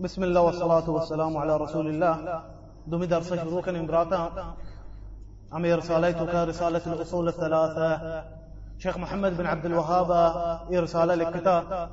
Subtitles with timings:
[0.00, 2.42] بسم الله والصلاة والسلام على رسول الله
[2.86, 4.54] دومي درس شروع كان امراتا
[5.52, 8.22] عمي رسالتك رسالة الأصول الثلاثة
[8.78, 10.10] شيخ محمد بن عبد الوهاب
[10.72, 11.88] رسالة للكتاب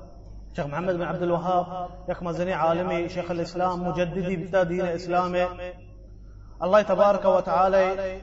[0.55, 5.45] شيخ محمد بن عبد الوهاب يك مزني عالمي شيخ الإسلام مجددي بتا دين إسلامي
[6.63, 8.21] الله تبارك وتعالى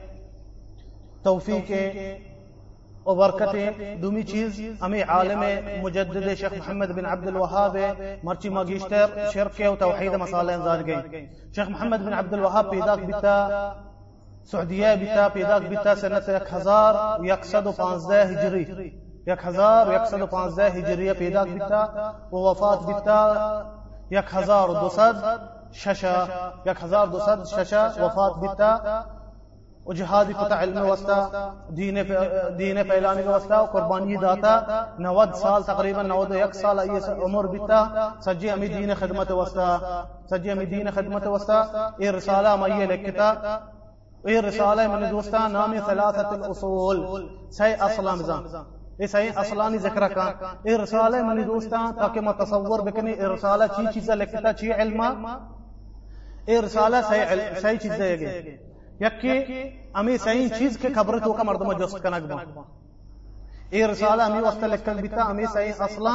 [3.05, 5.43] توفيق وبركته دومی چیز امی عالم
[5.83, 7.77] مجدد شیخ محمد بن عبد الوهاب
[8.23, 11.29] مرچی ماجیشتر شرک و توحید مسائل انزار گئی.
[11.55, 13.71] شیخ محمد بن عبد الوهاب پیدا بتا
[14.43, 18.93] سعودیه بتا پیدا بتا سنت 1115 هجری.
[19.27, 23.65] 1115 هجریه پیدا بتا و وفات بتا
[24.11, 25.15] 1200
[25.71, 26.27] ششا
[26.65, 29.05] 1200 ششا وفات بتا
[29.89, 31.97] و جهادی فتح علم وسطہ دین
[32.59, 38.49] دین پہلانے کے وسطہ قربانی داتا نوت سال تقریباً 91 سال یہ عمر بیتا، سجی
[38.49, 43.33] امی دین خدمت وسطہ سجی امی دین خدمت وسطہ یہ رسالہ مئی لکھتا
[44.25, 48.45] یہ رسالہ من دوستان نامی ثلاثت الاصول سی اصل نظام
[48.99, 53.63] یہ صحیح اصلانی ذکرہ کان یہ رسالہ منی دوستان تاکہ ما تصور بکنی یہ رسالہ
[53.75, 55.37] چی چیزا لکھتا چی علما
[56.47, 58.57] یہ رسالہ صحیح چیزا چیزیں
[59.01, 59.39] یکی
[59.95, 62.63] امی سین چیز کے خبر تو کا مردم جوست کنک با
[63.69, 66.11] ای رسالہ امی وقت لکل بیتا، امی سین اصلا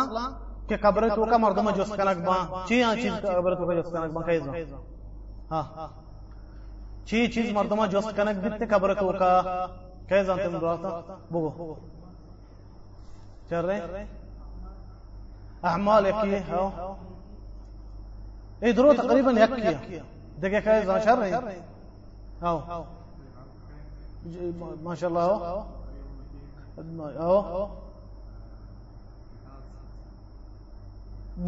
[0.69, 3.93] کہ خبر تو کا مردم جوست کنک با چی آن چیز خبر تو کا جوست
[3.93, 4.53] کنک با کیزا
[5.51, 5.89] ہاں۔
[7.05, 9.67] چی چیز مردم جوست کنک بیتے خبر تو کا۔
[10.09, 10.89] کیزا تم دعاتا
[11.31, 11.75] بگو
[13.51, 14.05] چل رہے؟
[15.63, 16.41] اعمال یکی ہے۔
[18.61, 19.99] ای درو تقریباً یکی
[20.43, 21.33] دیکھے کیزا شر رہے؟
[22.43, 22.83] اهو
[24.25, 25.27] ما شاء الله.
[25.27, 25.65] أهو.
[26.77, 27.67] اهو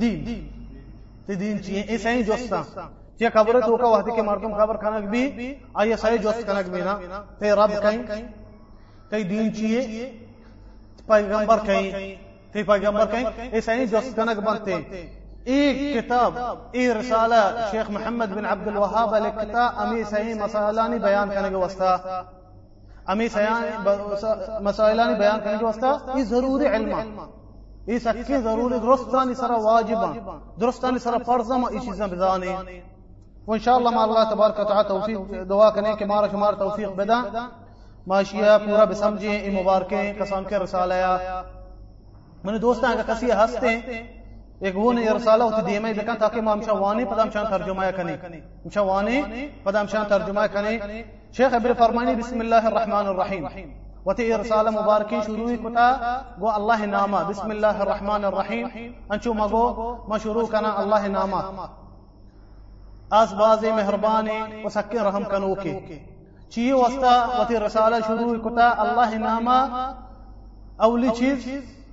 [0.00, 0.24] دین
[1.28, 2.62] دین چیئے اے سائیں جوستا
[3.19, 6.80] چیئے خبر تو کا وحدی کے مردم خبر کھنک بھی آئیے سائیں جوست کھنک بھی
[6.82, 8.02] نا تے رب کہیں
[9.10, 10.10] تی دین چیئے
[11.06, 12.15] پیغمبر کہیں
[12.53, 14.75] تی پیغمبر کہیں اے سائیں جوست کھنک بنتے
[15.44, 16.38] ایک کتاب
[16.72, 22.22] ای رسالہ شیخ محمد بن عبد الوهاب لکتا امی صحیح مسائلانی بیان کے واسطہ
[23.06, 27.21] امی سیان نے بیان کرنے کے واسطے یہ ضروری علم
[27.87, 30.11] یہ سکے ضروری درستانی سرا واجبا
[30.61, 32.55] درستانی سرا فرضا ما یہ چیزاں بزانے
[33.47, 37.21] و انشاءاللہ ما اللہ تبارک و تعالی توفیق دعا کرنے کہ مارا شمار توفیق بدا
[38.06, 40.95] ماشیہ پورا بسمجھیں یہ مبارکیں قسم کے رسالہ۔
[42.45, 43.71] میں نے دوستاں کا کسی ہستے
[44.61, 47.91] ایک وہ نے رسالہ ہوتی دیئے میں دیکھا تاکہ ما امشاء وانی پدا ہمشان ترجمہ
[47.97, 48.12] کرنے
[48.65, 50.78] امشاء وانی پدا ہمشان ترجمہ کرنے
[51.36, 53.44] شیخ ابن فرمانی بسم اللہ الرحمن الرحیم،
[54.06, 55.88] وتی رسالہ مبارکی شروع کتا،
[56.41, 58.66] گو اللہ ناما بسم اللہ الرحمن الرحیم،
[59.10, 59.66] انچو مگو
[60.08, 61.41] ما شروع کنا اللہ ناما
[63.19, 65.74] آس بازی مہربانی، و سکن رحم کنو کے۔
[66.52, 69.58] چیئے وستا وتی رسالہ شروع کتا، اللہ ناما
[70.86, 71.47] اولی چیز،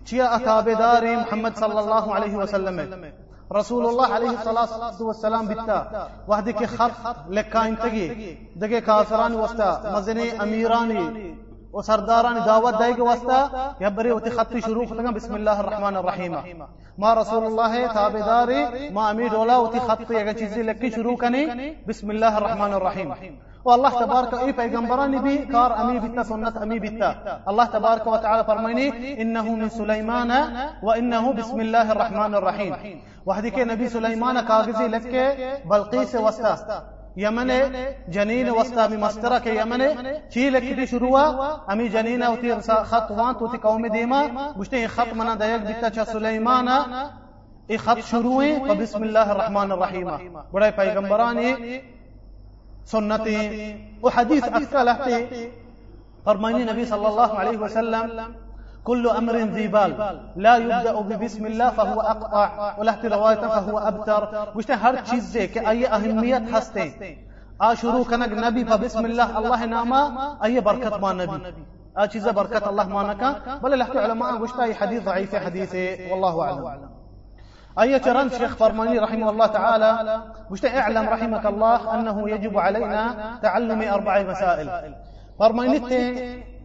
[0.08, 3.23] چیا اتابدار محمد صلی اللہ علیہ وسلم رسول
[3.54, 11.34] اللہ علیہ الصلوۃ والسلام بتا وحدی کے خط لکائن تگی دگے کافران وستا مزنی امیرانی
[11.74, 13.38] و سرداران دعوت دائے کے واسطہ
[13.80, 16.36] یا بری ہوتی خطی شروع کرتا بسم اللہ الرحمن الرحیم.
[17.04, 18.50] ما رسول اللہ تابدار
[18.94, 21.46] ما امیر اولا ہوتی خطی اگر چیزی لکی شروع کنی
[21.88, 23.12] بسم اللہ الرحمن الرحیم.
[23.66, 27.12] والله تبارك اي پیغمبران بي كار امي بتا سنت امي بتا
[27.48, 30.32] الله تبارك وتعالى فرميني انه من سليمان
[30.84, 32.74] وانه بسم الله الرحمن الرحيم
[33.26, 35.24] وحدي کے نبی سليمان کاغذی لگ کے
[35.70, 36.56] بلقیس وسطا
[37.18, 37.52] یمن
[38.10, 39.82] جنین وستا می مستره کے یمن
[40.30, 42.52] چې لکه شروع وا امي جنین اوتی
[42.92, 44.22] خط وان تو قوم دیما
[44.58, 46.78] مشته خط منا د دیتا چا سلیمانا
[47.68, 50.10] ای خط شروع و بسم اللہ الرحمن الرحیم۔
[50.52, 51.80] بڑے پیغمبرانی
[52.92, 53.36] سنتی
[54.02, 55.48] او حدیث اکتا لہتی
[56.24, 58.34] فرمانی نبی صلی الله علیہ وسلم
[58.84, 60.20] كل أمر ذي بال.
[60.36, 64.52] لا يبدأ ببسم الله فهو أقطع ولا رواية فهو أبتر.
[64.56, 66.88] وش هر چیز أي أهمية ہستے.
[67.62, 71.54] آ شروع کنگ نبی فبسم الله الله ناما أي بركة ما نبي
[71.98, 76.90] آ چیز بركة الله ما نكا بل لحت علماء وش حديث ضعيف حديثه والله أعلم.
[77.80, 80.22] أي ترن شيخ فرماني رحمه الله تعالى
[80.52, 83.04] مش اعلم رحمك الله أنه يجب علينا
[83.42, 84.96] تعلم أربع مسائل.
[85.40, 85.80] فرماني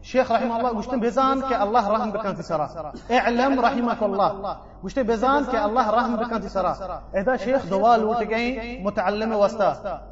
[0.03, 4.57] شيخ رحمه الله مش بزان كي الله رحم بكان في سرا اعلم رحمك الله.
[4.85, 10.03] مش بزان كي الله رحم بكان في سرا إذا شيخ دوال وتقين متعلم وستا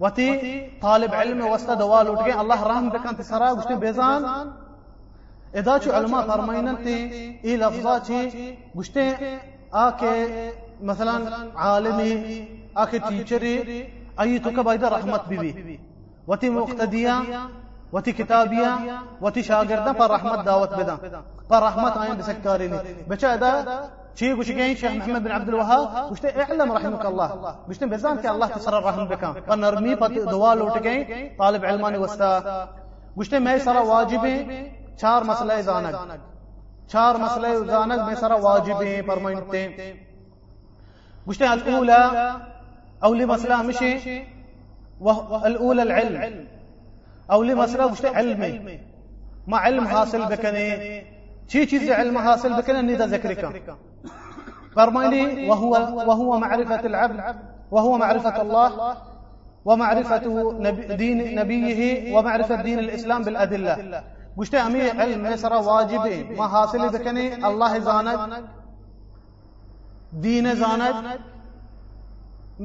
[0.00, 4.52] وتي طالب علم وستا دوال وتقين الله رحم بكان في سرا مش بزان؟
[5.54, 6.76] إذا شو علماء فرماني
[7.44, 8.08] إيه لفظات
[8.74, 8.90] مش
[9.74, 10.52] آکے
[10.82, 13.88] مثلا عالمي أخي تيچري
[14.20, 15.80] اي تو بايدا رحمت بي
[16.26, 17.16] وتي مقتديا
[17.94, 18.70] وتي كتابيا
[19.20, 20.96] وتي شاگردا پر رحمت دعوت بدا
[21.50, 23.50] پر رحمت آين بسكاريني بچا دا
[24.14, 27.28] شيء وش جاي شيخ محمد بن عبد الوهاب وش اعلم رحمك الله.
[27.68, 30.98] وش بزان كي الله تسر الرحم بك فنرمي بات دعاء لوٹ گئے
[31.38, 32.66] طالب علماني وستا.
[33.16, 34.24] وش ما سرا واجب
[35.00, 35.94] چار مسئلہ زانگ.
[36.92, 39.66] چار مسئلہ زانگ میں سرا واجب ہیں فرمائتے
[41.26, 42.02] وش الاولى
[43.06, 43.92] اولي مسئلہ مشي
[45.48, 46.22] الاولى العلم.
[47.32, 48.78] اولي مسئلہ وش علمي.
[49.46, 51.02] ما علم حاصل بكني.
[51.48, 53.76] شي چیز علم حاصل بكني ندا ذكرك
[54.76, 55.72] فرماني وهو
[56.08, 57.36] وهو معرفة العبد.
[57.70, 58.96] وهو معرفة الله.
[59.64, 60.24] ومعرفة
[60.96, 64.02] دين نبيه ومعرفة دين الإسلام بالأدلة.
[64.36, 68.18] گوشته امی علم سرا واجبه ما حاصل بکنی الله زاند
[70.20, 70.94] دین زاند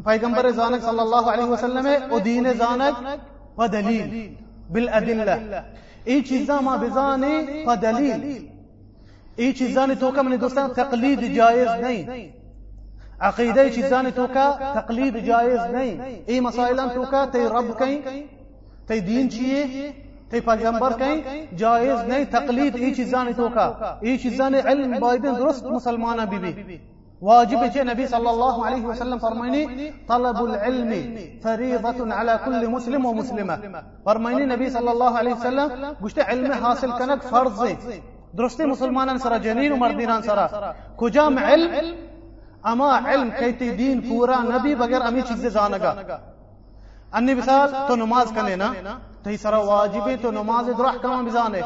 [0.05, 2.93] پیغمبر زاند صلی الله علیه وسلم و دین زاند
[3.57, 4.37] و دلیل.
[4.69, 5.63] بالأدلة.
[6.05, 6.77] ای چیزا ما
[7.67, 8.49] و دلیل
[9.37, 12.31] ای چیزانی تو کا من دوستان تقلید جایز نہیں
[13.21, 18.01] عقیده چیزانی تو کا تقلید جایز نہیں ای مسائلان تو کا تی رب کہیں
[18.87, 19.91] تی دین چیئے
[20.31, 21.21] تی پیغمبر کہیں
[21.57, 26.77] جائز نہیں تقلید ای چیزانی تو کا ای چیزانی علم بایدن درست مسلمانہ بی بی
[27.21, 30.91] واجب ہے نبی صلی اللہ علیہ وسلم فرمائنی طلب العلم
[31.43, 33.53] فریضة على كل مسلم و مسلمہ
[34.03, 37.61] فرمائنی نبی صلی اللہ علیہ وسلم گوشت علم حاصل کنک فرض
[38.37, 40.47] درستی مسلمانان سرا جنین و مردینان سرا
[40.97, 41.93] کجام علم؟
[42.63, 45.93] اما علم کہتی دین پورا نبی بغیر امی چیزیں جانگا
[47.13, 48.71] انی مثال تو نماز کنے نا؟
[49.23, 51.61] تہی سرا واجبی تو نماز در احکام بزانے.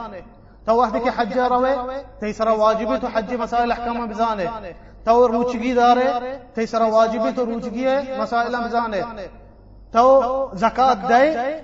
[0.65, 1.73] تو وحدی کے حج روے
[2.19, 4.45] تہی سرا واجبی تو حج مسائل احکام بزانے.
[5.03, 9.27] تو روچگی دار ہے تیسرا واجبی تو روچگی ہے، مسائل امزان ہے۔
[9.91, 10.05] تو
[10.55, 11.23] زکات دے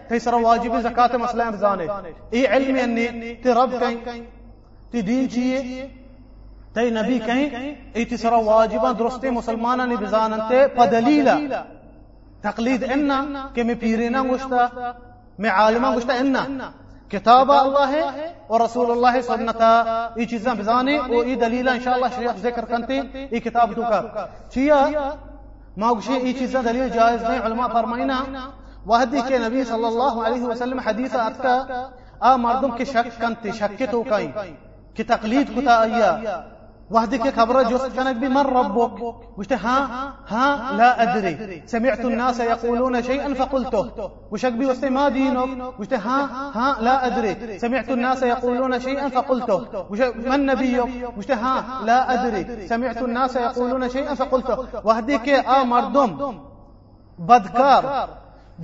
[0.10, 1.88] تیسرا واجبی زکات مسئلہ امزان ہے۔
[2.32, 4.20] یہ علم یعنی تی رب کہیں،
[4.92, 5.88] تی دین چاہیے
[6.74, 7.48] تی نبی کہیں،
[7.94, 11.64] ای سرا واجبا درست مسلمانا نی بزانتے پدلیلا
[12.42, 14.92] تقلید اننا کہ میں پیرینا گشتا
[15.38, 16.44] میں عالمہ گشتا اننا
[17.12, 19.72] کتاب اللہ ہے اور رسول اللہ سنتا
[20.16, 24.80] ای چیزاں بزانے او ای دلیلا انشاءاللہ شریعت ذکر کنتے ای کتاب تو کر۔ چیا
[25.78, 28.22] ما گوشے ای چیزاں دلیل جائز نہیں علماء فرمائنا
[28.88, 31.88] وحدی کے نبی صلی اللہ علیہ وسلم حدیث اتکا
[32.20, 34.32] آ مردم کے شک کنتے، شک کے تو کائیں
[34.96, 36.12] کہ تقلید کتا ایا
[36.92, 39.02] وحدك خبر جوست كانك بمن ربك؟
[39.38, 41.64] وش ها ها لا أدري.
[41.66, 44.12] سمعت الناس يقولون شيئا فقلته.
[44.32, 46.20] وش بي ما دينك وش ها
[46.58, 47.60] ها لا أدري.
[47.60, 49.86] سمعت الناس يقولون شيئا فقلته.
[49.92, 52.68] وش من نبيك؟ وش ها لا أدري.
[52.68, 54.58] سمعت الناس يقولون شيئا فقلته.
[54.84, 56.40] وحدك آ مردم
[57.20, 58.10] بدكار.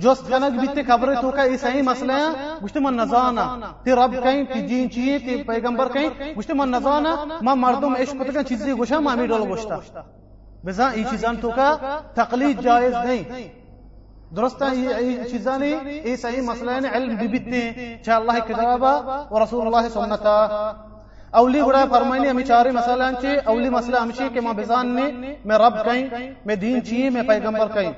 [0.02, 3.46] جۆستگەنەك بیتێ کەبڕێت مسئلہ ہے مەسلەیە من نەزانە
[3.84, 7.12] تی رب کہیں تی جین چیە تی پیغمبر کہیں پەیگەمبەرکەین من نەزانە
[7.42, 9.76] ما مردم عشق کتەکەن چیزی گوشە مامی دەڵ گۆشتە
[10.66, 11.68] بزان ئی چیزان کا
[12.14, 13.48] تقلید جائز نہیں۔
[14.36, 15.76] درست ہے، یہ چیزاں نہیں،
[16.08, 17.62] یہ صحیح مسئلہ ہے علم بیبیتنی
[18.04, 18.92] چا الله کتابا
[19.30, 20.36] اور رسول اللہ سنتا
[21.38, 25.06] اولی گڑا فرمائنی، ہمیں چارے مسئلہ چی اولی مسئلہ ہمشی کہ ماں بزان نے،
[25.44, 26.06] میں رب کہیں،
[26.46, 27.92] میں دین چیئے، میں پیغمبر کہیں۔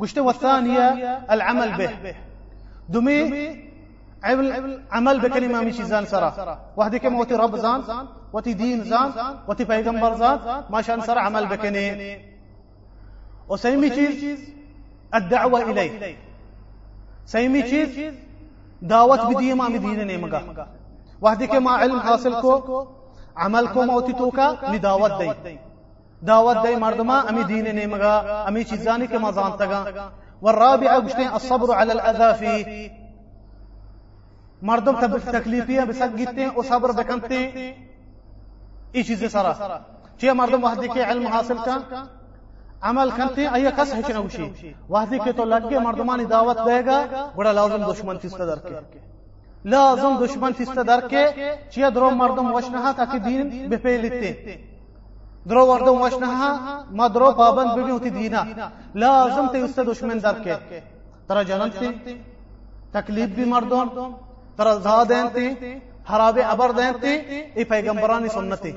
[0.00, 0.88] قشته والثانية
[1.30, 2.14] العمل به.
[2.88, 3.20] دمي
[4.92, 6.58] عمل بكلمة مشي زان سرا.
[6.76, 7.82] واحدة كما وتي رب زان
[8.32, 9.12] وتي دين زان
[9.48, 12.18] وتي پیغمبر زان ما شان سرا عمل بكني
[13.48, 14.38] وسيمي چيز
[15.14, 16.16] الدعوة إليه.
[17.26, 18.14] سيمي چيز
[18.82, 20.66] دعوت بدي ما بدين نيمگا.
[21.20, 22.86] واحدة كما علم حاصل کو
[23.36, 25.58] عمل کو موتی تو کا نداوت دي
[26.26, 30.08] دعوت دي مردما امي دين نيمغا امي چیزانی کے مزان تگا۔
[30.42, 32.88] والرابعة گشتين الصبر على الأذى فيه
[34.62, 34.92] مردم
[35.30, 37.74] تکلیفیاں بسک گیتے ہیں اور صبر بکنتے ہیں۔
[38.92, 39.52] ای چیزیں سرا۔
[40.20, 41.78] چیئے مردم وحدی کے علم حاصل کا؟
[42.80, 46.58] عمل کرتے ہیں ایہ کس ہے کہ نوشی؟ وحدی کے تو لگ گئے مردمانی دعوت
[46.66, 48.98] دے گا بڑا لازم دشمن تیستا در کے۔
[49.64, 51.26] لازم دشمن تیستا در کے
[51.70, 54.64] چیئے درو مردم وشنہا تاکہ دین بپیلتے
[55.48, 58.42] درو وردم وشنها ما درو پابند ببی ہوتی دینا۔
[58.94, 60.54] لازم تے اس سے دشمن در کے۔
[61.28, 62.14] ترا جنت تے
[62.92, 63.88] تکلیف بھی مردم
[64.56, 65.74] ترا زادین تے
[66.10, 67.12] حراب عبر دین تے
[67.54, 68.72] ای پیغمبرانی سنتی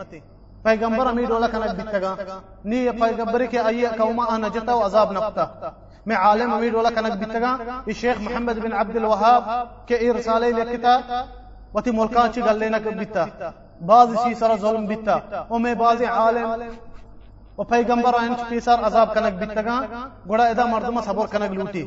[0.63, 2.13] پیغمبر امی ڈولا کنک بیتگا
[2.65, 5.45] نی پیغمبر کے آئیے قوما آنا جتا و عذاب نفتا
[6.05, 9.49] میں عالم امی ڈولا کنک بیتگا ای شیخ محمد بن عبد الوهاب
[9.87, 10.93] کے ای رسالے لکتا
[11.73, 13.25] و تی ملکان چی گل لینا بیتا
[13.85, 15.21] بعض شي سره ظلم بیتا.
[15.51, 16.49] أو بعض عالم
[17.57, 19.79] و پیغمبر آین پیسر عذاب کنک بیتگا
[20.27, 21.83] گوڑا ادا مردم صبر کنک لوٹی.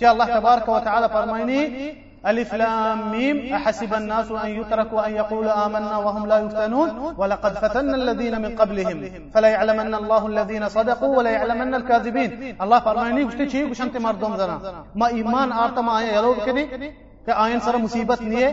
[0.00, 1.90] چا اللہ تبارک و تعالی فرمائنی
[2.26, 7.94] ألف لام ميم أحسب الناس أن يتركوا أن يقولوا آمنا وهم لا يفتنون ولقد فتنا
[7.96, 13.64] الذين من قبلهم فلا يعلمن الله الذين صدقوا ولا يعلمن الكاذبين الله فرمائني گشتے چی
[13.70, 14.58] گشنت مردم زنا؟
[14.94, 16.64] ما ایمان آرتا ما آیا یلو بکنی
[17.26, 18.48] کہ آئین سر مصیبت نیے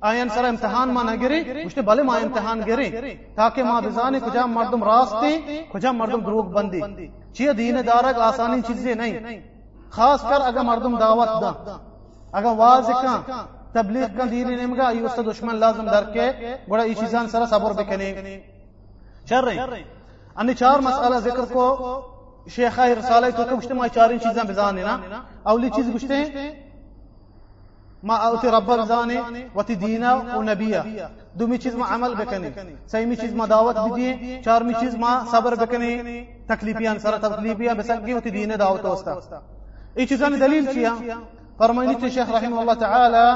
[0.00, 4.84] آئین سر امتحان ما نگری گشتے بلے ما امتحان گری، تاکہ ما بزانی کجا مردم
[4.84, 6.80] راستی، کجا مردم دروغ بندی۔
[7.32, 9.40] چیہ دین دارک آسانی چیزیں نہیں۔
[9.90, 11.76] خاص کر اگر مردم دعوت دا۔
[12.32, 13.32] اگر واضح کن
[13.72, 16.30] تبلیغ کن دینی نمگا ای وسط دشمن لازم درکے
[16.68, 18.40] گوڑا ای چیزان سر صبر بکنی۔
[19.28, 19.58] چر رہی؟
[20.36, 21.66] انی چار مسئلہ ذکر کو
[22.50, 24.98] شیخہ رسالہ تو کہ گشتے ما چارین چیزاں بزانے نا۔
[25.42, 26.65] اولی چیز گشتے ہیں
[28.08, 29.18] ما اوتی رب بزانے
[29.54, 30.42] وتی دینا و
[31.38, 32.50] دومی چیز ما عمل بکنی.
[32.90, 35.92] سیمی چیز ما دعوت بدیے چارمی چیز ما صبر بکنی.
[36.48, 39.42] تکلیفیان سر تکلیفیان بسکی وتی دین دعوت وستا
[39.96, 40.92] ای چیزان دلیل چیا
[41.58, 43.26] فرمانيت الشيخ رحمه الله تعالى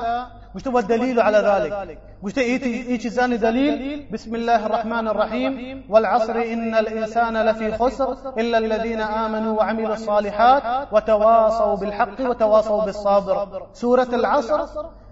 [0.54, 1.98] وش تبغى الدليل على ذلك.
[2.22, 5.84] وش إيش زاني دليل؟ بسم الله الرحمن الرحيم.
[5.88, 13.66] والعصر إن الإنسان لفي خسر إلا الذين آمنوا وعملوا الصالحات وتواصوا بالحق وتواصوا بالصبر.
[13.72, 14.60] سورة العصر.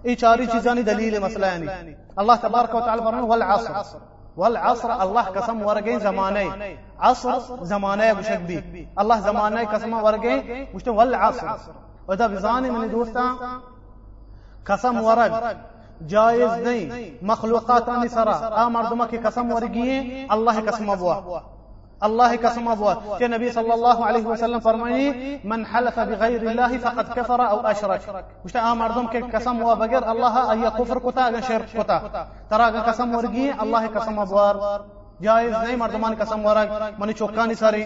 [0.05, 3.73] إيش زاني دليل مثلا؟ يعني الله تبارك وتعالى فرمان والعصر.
[4.37, 5.03] والعصر.
[5.03, 6.77] الله قسم ورقين زماني.
[6.99, 10.67] عصر زماني بشك بي الله زماني قسم ورقين.
[10.75, 11.47] وش والعصر.
[12.07, 13.35] وده بزاني من دوستا
[14.69, 15.53] قسم ورق
[16.07, 21.39] جائز نہیں مخلوقات سرا آ مردمہ کی قسم ورگی اللہ قسم ابوا۔
[22.01, 27.15] الله قسم ابوا۔ کہ نبی صلی اللہ علیہ وسلم فرمانی من حلف بغیر اللہ فقد
[27.15, 28.09] کفر او اشرک.
[28.45, 31.99] مش آ مردم کے قسم ہوا بغیر اللہ ای کفر کتا اگر شرک کتا؟
[32.47, 34.55] ترا قسم ورگی اللہ قسم ابوار
[35.21, 37.83] جائز نہیں مردمان قسم ورگ منی چوکانی ساری۔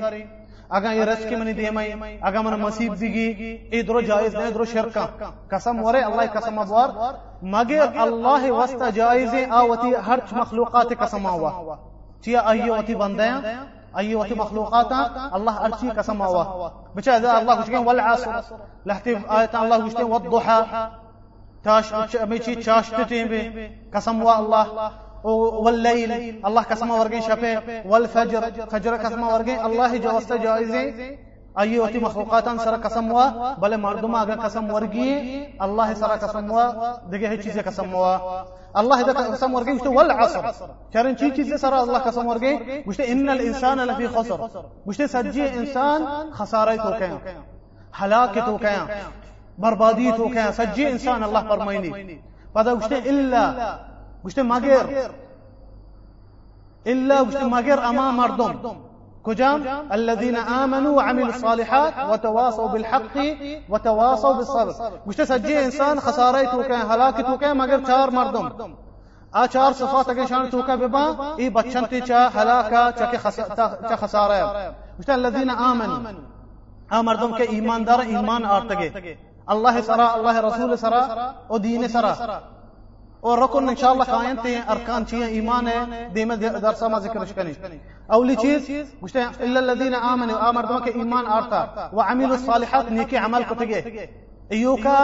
[0.78, 3.28] اگا یہ رس کی منی دیمائی اگا من مسیب دیگی
[3.72, 5.06] ایدرو جائز نہیں ایدرو شرکا
[5.48, 6.90] قسم ورے اللہ قسم ابوار
[7.42, 11.76] مگر اللہ وسط جائز آواتی ہر مخلوقات قسم آوا۔
[12.22, 13.56] چیا آئیے واتی بندے ہیں
[13.94, 18.32] آئیے واتی مخلوقات ہیں اللہ ہر چی قسم آوا۔ بچہ، اذا اللہ کچھ گئے والعاصر
[18.86, 20.90] لہتی آیت اللہ کچھ گئے والضحا
[21.64, 24.90] تاش امیچی چاشتتیں بھی قسم ہوا اللہ۔
[25.24, 26.12] والليل.
[26.46, 28.42] الله قسم ورگين شفه والفجر.
[28.72, 31.18] فجر قسم ورگين الله جوست جائزه
[31.60, 36.66] اي وتي مخلوقات سر قسم وا بل مردما اگر قسم ورگي الله سر قسم وا
[37.12, 38.44] دغه هي چیز قسم وا
[38.76, 40.44] الله اذا قسم ورگي مشته والعصر.
[40.94, 44.50] چرن چی چیز سر الله قسم ورگي مشته إن الإنسان لفي خسر.
[44.86, 47.18] مشته سجي إنسان خسارة تو کیا
[47.94, 48.88] هلاك تو کیا
[49.58, 52.20] بربادی تو کیا سجي إنسان الله فرماینی
[52.56, 53.44] پدا مشته إلا
[54.24, 54.86] گوشته مگر
[56.88, 58.76] إلا گوشته مگر أما مردم.
[59.26, 63.18] كجام الذين آمنوا وعملوا الصالحات وتواصوا بالحق
[63.70, 64.74] وتواصوا بالصبر.
[65.06, 68.52] گوشته سجی إنسان خساره تو که هلاک تو که مگر چار مردم.
[69.34, 74.72] آ چار صفات اگر شان تو که ببا ای بچن تی چا هلاکا چا خساره
[74.98, 75.98] گوشته الذين آمنوا.
[76.92, 79.18] آ مردم که ایمان دار ایمان آرتگه.
[79.48, 82.16] الله سرا الله رسول سرا و دین سرا.
[83.24, 87.54] اور رکن انشاءاللہ قائم تے ارکان چیئے ایمان ہے دیمہ درسہ ما ذکر شکنی۔
[88.16, 88.70] اولی چیز
[89.02, 91.60] گوشتے ہیں الا الذین آمنوا آمردوں کے ایمان آرتا
[91.94, 93.80] وعملوا الصالحات نیکی عمل کو تگے۔
[94.54, 94.98] ایو کا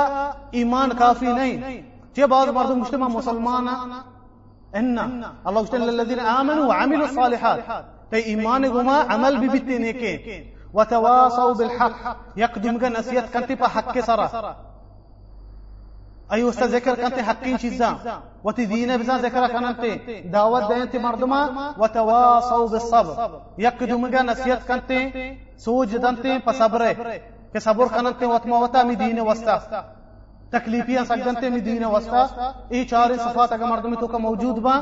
[0.52, 1.82] ایمان کافی نہیں۔
[2.16, 3.68] چیئے بعض مردم گوشتے ہیں مسلمان
[4.74, 7.60] ان اللہ گوشتے ہیں الذین آمنوا وعملوا الصالحات۔
[8.12, 10.14] تے ایمان گما عمل بھی بیتے نیکے
[10.74, 14.02] وتواصوا بالحق يقدم گا نصیحت کرتی پا حق کے
[16.30, 17.98] سرا أي أستاذ ذكر كانت حقين شيزا
[18.44, 19.82] وتدين بزا ذكر كانت
[20.26, 23.42] دعوت دينت مردما و وتواصوا بالصبر.
[23.58, 24.92] يقدو مغا نسيت كانت
[25.58, 26.94] سوج دنت فصبر
[27.54, 29.58] کہ صبر کننت وتما وتا می دین وستا
[30.52, 32.26] تکلیفیاں سگنتے می دین وستا
[32.70, 34.74] ای چار صفات اگر مردمی تو کا موجود با.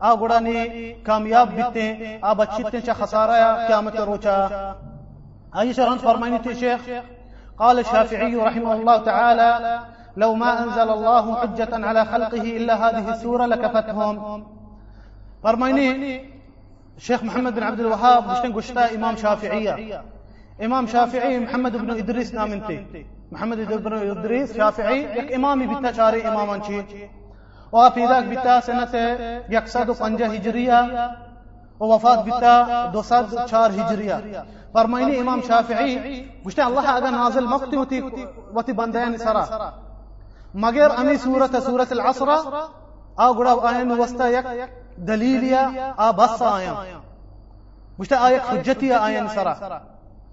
[0.00, 0.64] آ گڑا نے
[1.04, 4.36] کامیاب بیتے آ بچتے چا خسارہ قیامت روچا
[5.52, 6.88] آئی شرحان فرمائنی تھی شیخ.
[7.56, 9.50] قال الشافعي رحمه الله تعالى
[10.16, 14.44] لو ما أنزل الله حجة على خلقه إلا هذه السورة لكفتهم.
[15.42, 16.20] فرميني
[16.96, 20.02] الشيخ محمد بن عبد الوهاب مشتن قشتا إمام شافعية.
[20.62, 23.06] إمام شافعي محمد بن إدريس نامنتي.
[23.32, 26.84] محمد بن إدريس شافعي يك إمامي بتا شاري إماما شي.
[27.72, 28.94] وفي ذاك بتا سنة
[29.50, 31.10] يقصد پنجة هجرية
[31.80, 34.44] ووفات بتا دو صد چار هجرية.
[34.74, 37.76] فرميني إمام شافعي قشتا الله أغا نازل مقتي
[38.54, 39.74] وتي, بنديان سرا.
[40.54, 42.28] مگر امی صورت صورت العصر
[43.16, 44.46] آ گڑا آئین وستا یک
[45.08, 46.74] دلیلیا آ بس آیا
[47.98, 49.80] گوشته آية حجتي آية نسرا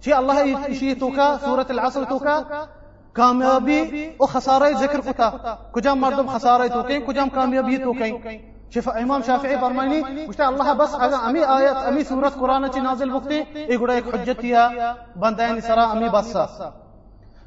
[0.01, 0.37] چی الله
[0.67, 2.43] ایشی توکا سورة العصر توکا
[3.13, 8.39] کامیابی و خسارة ذکر کتا کجام مردم خسارة توکیں کجام کامیابی توکیں
[8.73, 13.09] شوف إمام شافعي فرماني وشتا الله بس اگر أمي آيات أمي سورة قرآن چی نازل
[13.09, 16.45] بکتے ایک گوڑا ایک حجت یا بندین سرا امی بسا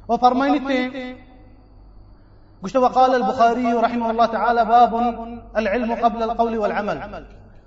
[0.09, 1.24] وفرماني تين.
[2.65, 4.93] قلت وقال البخاري رحمه الله تعالى باب
[5.57, 7.25] العلم قبل القول والعمل.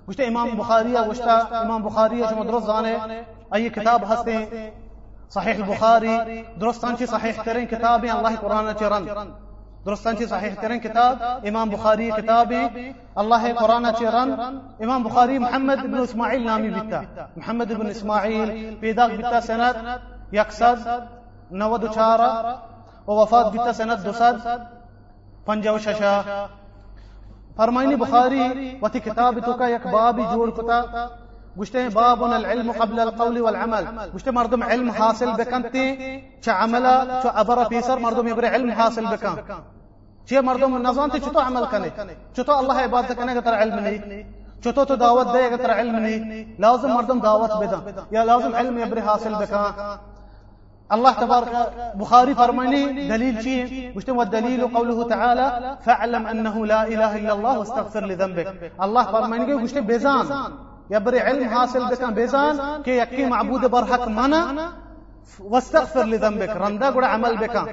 [0.08, 1.28] قلت إمام بخاري قلت
[1.64, 2.70] إمام بخاري شو مدرس
[3.54, 4.72] أي كتاب هستي؟
[5.30, 6.44] صحيح البخاري.
[6.60, 9.06] درستان صحيح ترين كتابي؟ الله قرآن ترن.
[9.86, 11.16] درستان چی صحیح ترین کتاب
[11.48, 14.30] إمام بخاری کتابی الله قرآن چیران
[14.82, 17.00] إمام بخاری محمد بن اسماعیل نامی بیتا
[17.36, 20.00] محمد بن اسماعیل پیدا بیتا سند
[20.32, 21.08] یکصد
[21.50, 22.58] نود و چارا
[23.08, 24.77] و وفات بیتا دوصد
[25.48, 26.48] پنجا و ششا
[27.56, 31.08] فرمائنی بخاری وتی کتاب تو کا یک بابی جوڑ کتا
[31.58, 35.86] گشته باب العلم قبل القول والعمل گشته مردم علم حاصل بکنتی
[36.40, 39.38] چه عملا چه عبر پیسر مردم يبري علم حاصل بکن
[40.26, 41.92] چه مردم نظانتی چطور عمل کنه
[42.32, 44.26] چطور الله عبادت کنه اگر علم نی
[44.64, 49.00] چطور تو دعوت ده اگر علم نی لازم مردم دعوت بدن یا لازم علم يبري
[49.00, 49.64] حاصل بکن
[50.92, 53.92] الله تبارك بخاري فرماني دليل شيء.
[53.96, 58.72] مش والدليل قوله تعالى فاعلم أنه لا إله إلا الله واستغفر لذنبك.
[58.82, 60.26] الله فرماني مش بيزان
[60.90, 64.72] يبري علم حاصل بكان بيزان كي يكي معبود برحق منا
[65.40, 66.48] واستغفر لذنبك.
[66.48, 67.66] رندا قد عمل بكان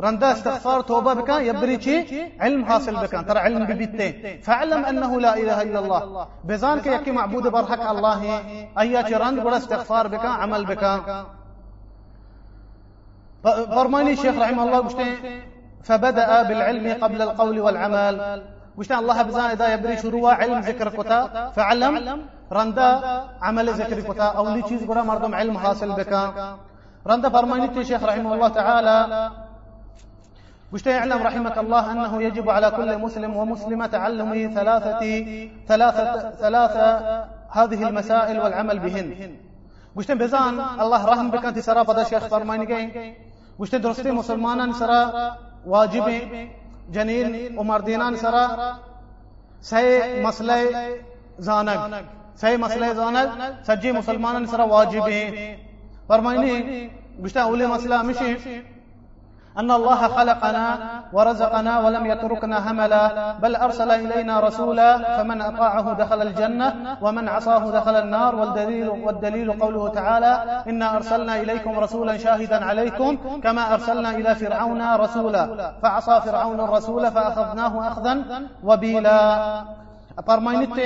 [0.00, 4.40] رندا استغفار توبة بكان يبري شيء علم حاصل بكان ترى علم ببيتين.
[4.42, 6.28] فاعلم أنه لا إله إلا الله.
[6.44, 8.20] بيزان كي يكي معبود برحق الله
[8.78, 11.00] أيات رند قد استغفار بكان عمل بكان
[13.46, 14.78] فرماني الشيخ رحمه الله
[15.82, 18.42] فبدأ بالعلم قبل القول والعمل.
[18.76, 21.94] وشتان الله بزان إذا يبري شروع علم ذكر كتا فعلم
[22.52, 22.90] رندا
[23.42, 26.22] عمل ذكر كتا أو لي چیز گرا مردم علم حاصل بكا
[27.06, 29.30] رندا فرماني الشيخ رحمه الله تعالى.
[30.72, 35.02] وشتا يعلم رحمك الله أنه يجب على كل مسلم ومسلمة تعلم ثلاثة
[35.68, 36.88] ثلاثة ثلاثة
[37.50, 39.06] هذه المسائل والعمل بهن.
[39.96, 42.66] وشتا بزان الله رحم بك أنت سرا بدا شيخ فرماني
[43.58, 45.00] گوشت درسته مسلمان سرا
[45.66, 46.08] واجب
[46.94, 48.70] جنین عمر دینا سرا
[49.62, 50.52] صحیح مسئلہ
[51.38, 51.94] زانگ۔
[52.40, 55.08] صحیح مسئلہ زانگ۔ سجی مسلمان سرا واجب
[56.06, 56.88] فرمائنی
[57.24, 58.24] گشتہ اول مسئلہ ہمیشہ
[59.58, 60.78] أن الله خلقنا
[61.12, 67.94] ورزقنا ولم يتركنا هملا بل أرسل إلينا رسولا فمن أطاعه دخل الجنة ومن عصاه دخل
[67.94, 74.82] النار والدليل, والدليل قوله تعالى إنا أرسلنا إليكم رسولا شاهدا عليكم كما أرسلنا إلى فرعون
[74.94, 75.72] رسولا.
[75.82, 78.14] فعصى فرعون الرسول فأخذناه أخذا
[78.64, 79.20] وبيلا.
[80.26, 80.78] فرماینت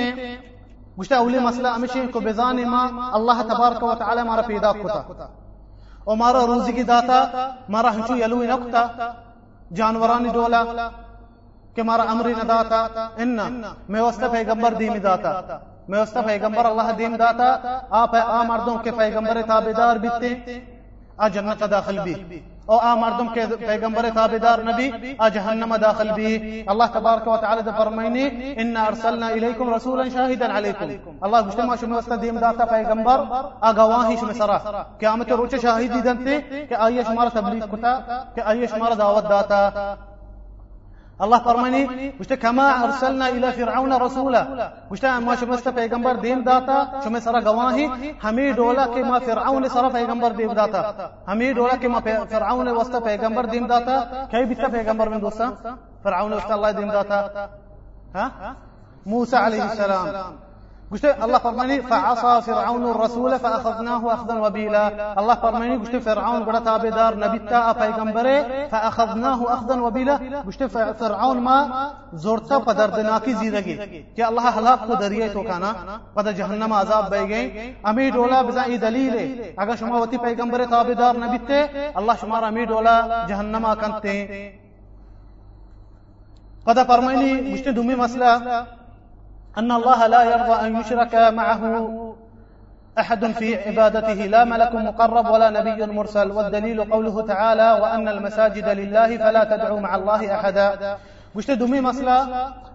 [0.97, 2.83] مشتا اولی مسئلہ ہمیشہ کو بزان ما
[3.15, 5.01] الله تبارك وتعالى ما رفيدا كتا.
[6.03, 7.19] او مارا روزی کی داتا،
[7.69, 8.81] مارا ہنچو یلوی نکتا
[9.71, 10.63] جانورانی ڈولا،
[11.75, 13.39] کہ مارا امری نداتا ان
[13.89, 18.91] میں وسط پیغمبر دیم داتا، میں وسط پیغمبر اللہ دیم داتا، آپ آ مردوں کے
[18.97, 20.59] پیغمبر تابدار بیتے،
[21.17, 22.13] آ جنت داخل بھی۔
[22.65, 27.61] او آ مردم کے پیغمبر تابدار نبی، آ جہنم داخل بھی۔ اللہ تبارک و تعالی
[27.61, 28.29] دے فرمائنی
[28.61, 31.17] ان ارسلنا الیکم رسولا شاہدا علیکم.
[31.21, 33.17] اللہ گشتما شنو است دیم داتا پیغمبر،
[33.61, 34.57] آ گواہی شنو سرا۔
[34.99, 37.93] قیامت روچ شاہدی دنتے کہ آئیے شمارا تبلیغ کتا،
[38.35, 39.59] کہ آئیے شمارا دعوت داتا۔
[41.21, 41.83] الله فرماني
[42.19, 44.43] وشتا كما أرسلنا إلى فرعون رسولا.
[44.91, 49.89] وشتا ما شمست پیغمبر دين داتا شما سرا گواهي همي دولا که ما فرعون سرا
[49.89, 50.81] پیغمبر دين داتا.
[51.27, 54.27] همي دولا که ما فرعون وسط پیغمبر دين داتا.
[54.31, 57.49] كي بيتا پیغمبر من دوستا فرعون وسط الله دين داتا.
[58.15, 58.55] ها؟
[59.05, 60.07] موسى عليه السلام.
[60.91, 67.13] گوشته الله فرمانی فعصى فرعون الرسول فاخذناه اخذا وبيلا۔ الله فرمانی گوشته فرعون گوره تابعدار،
[67.13, 70.67] نبی تا پیغمبره فاخذناه اخذا وبيلا۔ گوشته
[70.99, 73.77] فرعون ما زورتا پدردناکی زندگی۔
[74.15, 78.61] کہ اللہ ہلاک کو دریا تو کانا پتہ جہنم عذاب بہ گئی امی ڈولا بزا
[78.61, 81.61] ای دلیل اگر شما وتی پیغمبر تابعدار نبی تے،
[81.93, 84.25] اللہ شمار امی ڈولا جہنم کنتے
[86.63, 88.63] پتہ فرمانی گوشته دومی مسئلہ۔
[89.57, 91.61] أن الله لا يرضى أن يشرك معه
[92.99, 94.25] أحد في عبادته.
[94.25, 96.31] لا ملك مقرب ولا نبي مرسل.
[96.31, 100.97] والدليل قوله تعالى وأن المساجد لله فلا تدعوا مع الله أحدا.
[101.35, 102.17] گوشته دومی مسئلہ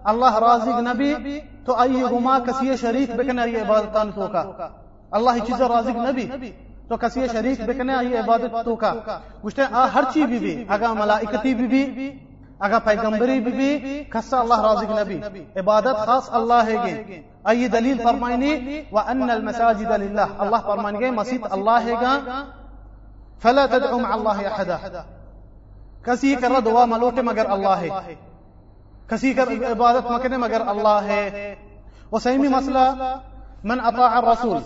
[0.05, 4.69] الله رازق نبی تو ایهما کسی شریک بکنه ای عبادتان تو کا
[5.13, 6.53] الله چیز رازق نبی.
[6.89, 9.63] تو کسی شریک بکنه ای عبادت تو کا گوشته
[9.93, 12.19] هر چی بھی بھی اگر ملائکتی بھی بھی
[12.59, 15.17] اگر پیغمبری بھی کسا اللہ رازق نبی.
[15.59, 16.29] عبادت خاص
[16.67, 20.27] ہے گے اي دلیل فرمائنی وان المساجد لله.
[20.45, 22.13] الله فرمائنی گے مسجد اللہ ہے گا
[23.41, 25.03] فلا تدعوا مع الله احدا.
[26.05, 28.15] کسی کر دعا ملوٹ مگر اللہ ہے
[29.09, 31.55] کسی کر عبادت مکنے مگر اللہ ہے
[32.11, 32.85] وسيمي مسئلہ
[33.63, 34.57] من اطاع الرسول.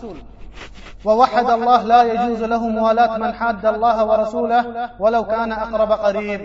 [1.05, 6.41] ووحد الله لا يجوز له موالاة من حاد الله ورسوله ولو كان أقرب قريب.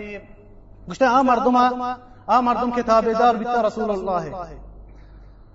[0.89, 1.55] گشته آ مردم
[2.27, 4.33] آ مردم که تابعدار بیت رسول الله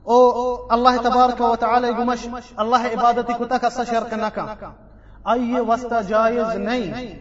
[0.04, 2.26] او الله تبارک و تعالی گمش
[2.58, 4.54] الله عبادتی کتا کسا شرک نکا
[5.32, 7.14] ای وسط جایز نہیں۔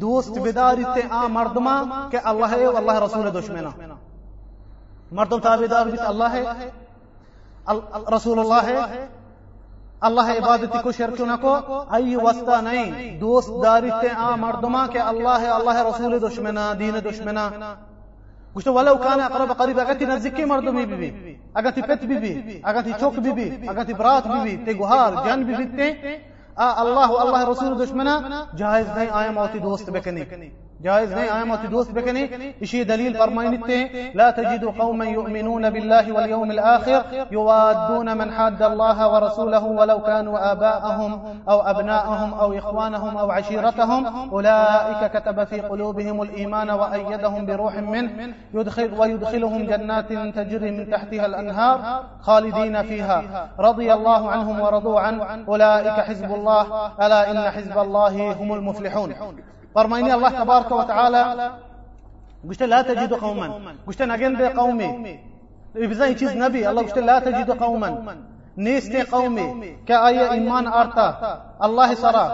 [0.00, 3.70] دوست بداری تے آ مردما کہ اللہ ہے اللہ رسول دشمنا
[5.12, 6.44] مردم تابعدار بیت اللہ ہے
[8.16, 9.06] رسول اللہ ہے۔
[10.00, 11.54] اللہ عبادتی کو شرک نہ کو
[11.94, 16.94] ای وسطہ نہیں۔ دوست داری تے آ مردما کہ اللہ ہے، اللہ رسول دشمنا دین
[17.04, 17.48] دشمنا
[18.54, 22.92] گوشت ولو كان اقرب قريب اگتی نزدیکی مردمی بی بی اگتی پت بی بی اگتی
[23.00, 25.88] چوک بی بی اگتی برات بی بی تے گوهار جان بی بی تے
[26.56, 28.14] الله الله رسول دشمنا
[28.58, 30.24] جائز نہیں آیا موتی دوست بکنی۔
[30.82, 32.26] جائز نہیں آیا موتی دوست بکنی
[32.60, 37.00] اسی دلیل فرمائنتے لا تجد قوما يؤمنون بالله واليوم الآخر
[37.32, 41.12] يوادون من حاد الله ورسوله ولو كانوا آباءهم
[41.48, 44.30] أو أبناءهم أو إخوانهم أو عشيرتهم.
[44.32, 52.04] أولئك كتب في قلوبهم الإيمان وأيدهم بروح منه يدخل ويدخلهم جنات تجري من تحتها الأنهار
[52.20, 53.48] خالدين فيها.
[53.58, 55.44] رضي الله عنهم ورضوا عنه.
[55.48, 56.62] أولئك حزب الله
[57.02, 59.14] ألا إن حزب الله هم المفلحون.
[59.74, 61.22] فرمائني الله تبارك وتعالى.
[62.48, 63.48] قلت لا تجد قوما.
[64.00, 65.18] نجن به قومي.
[65.74, 67.90] بزي چیز نبي الله قلت لا تجد قوما.
[68.56, 69.76] نیست قومي.
[69.86, 71.08] كأي إيمان آرتا.
[71.62, 72.26] الله سرا.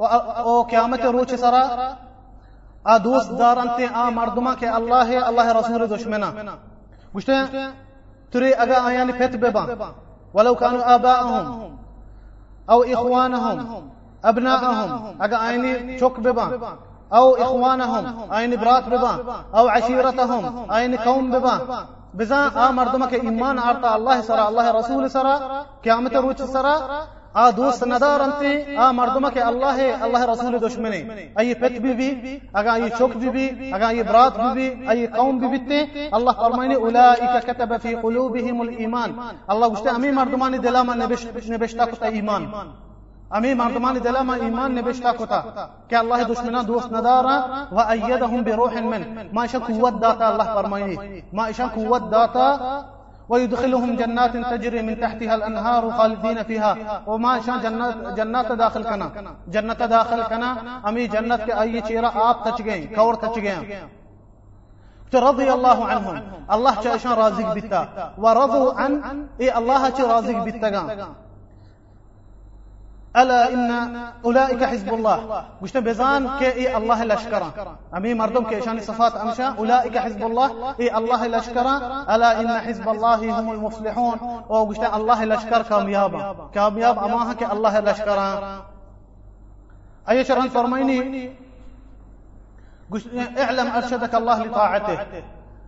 [0.00, 1.94] أو قیامت روچ سرا.
[2.84, 6.30] آ دوست دارنتے آ مردما کہ اللہ ہے اللہ رسول دشمنا
[7.14, 7.32] گوشتے
[8.32, 9.64] تري اگا آیان پت ببا.
[10.34, 11.44] ولو كانوا آباءهم
[12.70, 13.88] أو إخوانهم.
[14.24, 16.52] أبناءهم أقا أيني شوك ببان
[17.18, 19.18] أو إخوانهم أيني برات ببان
[19.56, 21.60] أو عشيرتهم أيني قوم ببان
[22.18, 27.50] بزا آ مردمہ کے ایمان آرتا اللہ سرا، اللہ رسول سرا، قیامت روچ سرا۔ آ
[27.56, 31.02] دوست ندار انتے آ مردمہ کے اللہ اللہ رسول دشمنی۔
[31.38, 35.06] ای پت بی بی، اگا ای چوک بی بی، اگا ای برات بی بی ای
[35.06, 39.10] قوم بی بیتے۔ اللہ فرمائنے اولئیک کتب فی قلوبہم الایمان۔
[39.48, 42.46] اللہ گشتے ہمیں مردمان دلاما نبشتا کتا ایمان۔
[43.36, 45.40] امی مردمان دل ما ایمان نبشتا کتا
[45.88, 47.36] کہ اللہ دشمنان دوست ندارا
[47.72, 49.02] و ایدهم بروح من.
[49.32, 52.48] ما ایشان قوت داتا اللہ فرمائنی ما ایشان قوت داتا
[53.28, 57.02] ويدخلهم جنات تجري من تحتها الأنهار خالدين فيها.
[57.06, 59.08] وما شان جنات جنات داخل کنا
[59.48, 60.54] جنت داخل کنا
[60.88, 63.80] امی جنت کے ای چیرا آپ تچ گئے کور تچ گئے
[65.14, 66.16] رضي الله عنهم.
[66.54, 67.82] الله چا رازق بتا
[68.18, 68.92] ورضوا عن
[69.40, 70.68] إي الله چا رازق بتا
[73.16, 75.44] ألا إن أولئك حزب الله.
[75.62, 79.54] مش بزان كي الله الأشكرا أمي مردم كي شان صفات أمشا.
[79.58, 80.74] أولئك حزب الله.
[80.80, 81.76] إي الله الأشكرا
[82.14, 86.50] ألا إن حزب الله هم المفلحون وقشت الله الأشكر كاميابا.
[86.54, 88.62] كامياب أماها كي الله الأشكرا
[90.10, 91.32] أي شرحان فرميني؟
[93.38, 94.98] اعلم أرشدك الله لطاعته.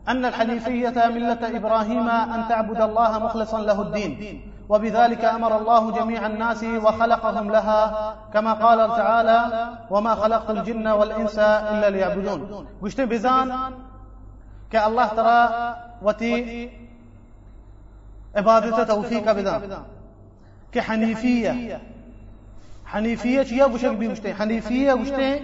[0.08, 4.49] أن الحنيفية ملة إبراهيم أن تعبد الله مخلصا له الدين.
[4.70, 9.40] وبذلك أمر الله جميع الناس وخلقهم لها كما قال تعالى
[9.90, 12.66] وما خلقت الجن والإنس إلا ليعبدون.
[12.82, 13.48] گشته بزان
[14.72, 15.40] که الله ترى
[16.02, 16.70] وتي
[18.36, 19.62] عبادت توفيق بزان.
[22.86, 25.40] حنیفیه چیه گوشک بی گشته حنیفیه گشته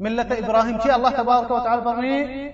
[0.00, 2.50] ملت ابراهیم چی الله تبارک و تعالی فرمی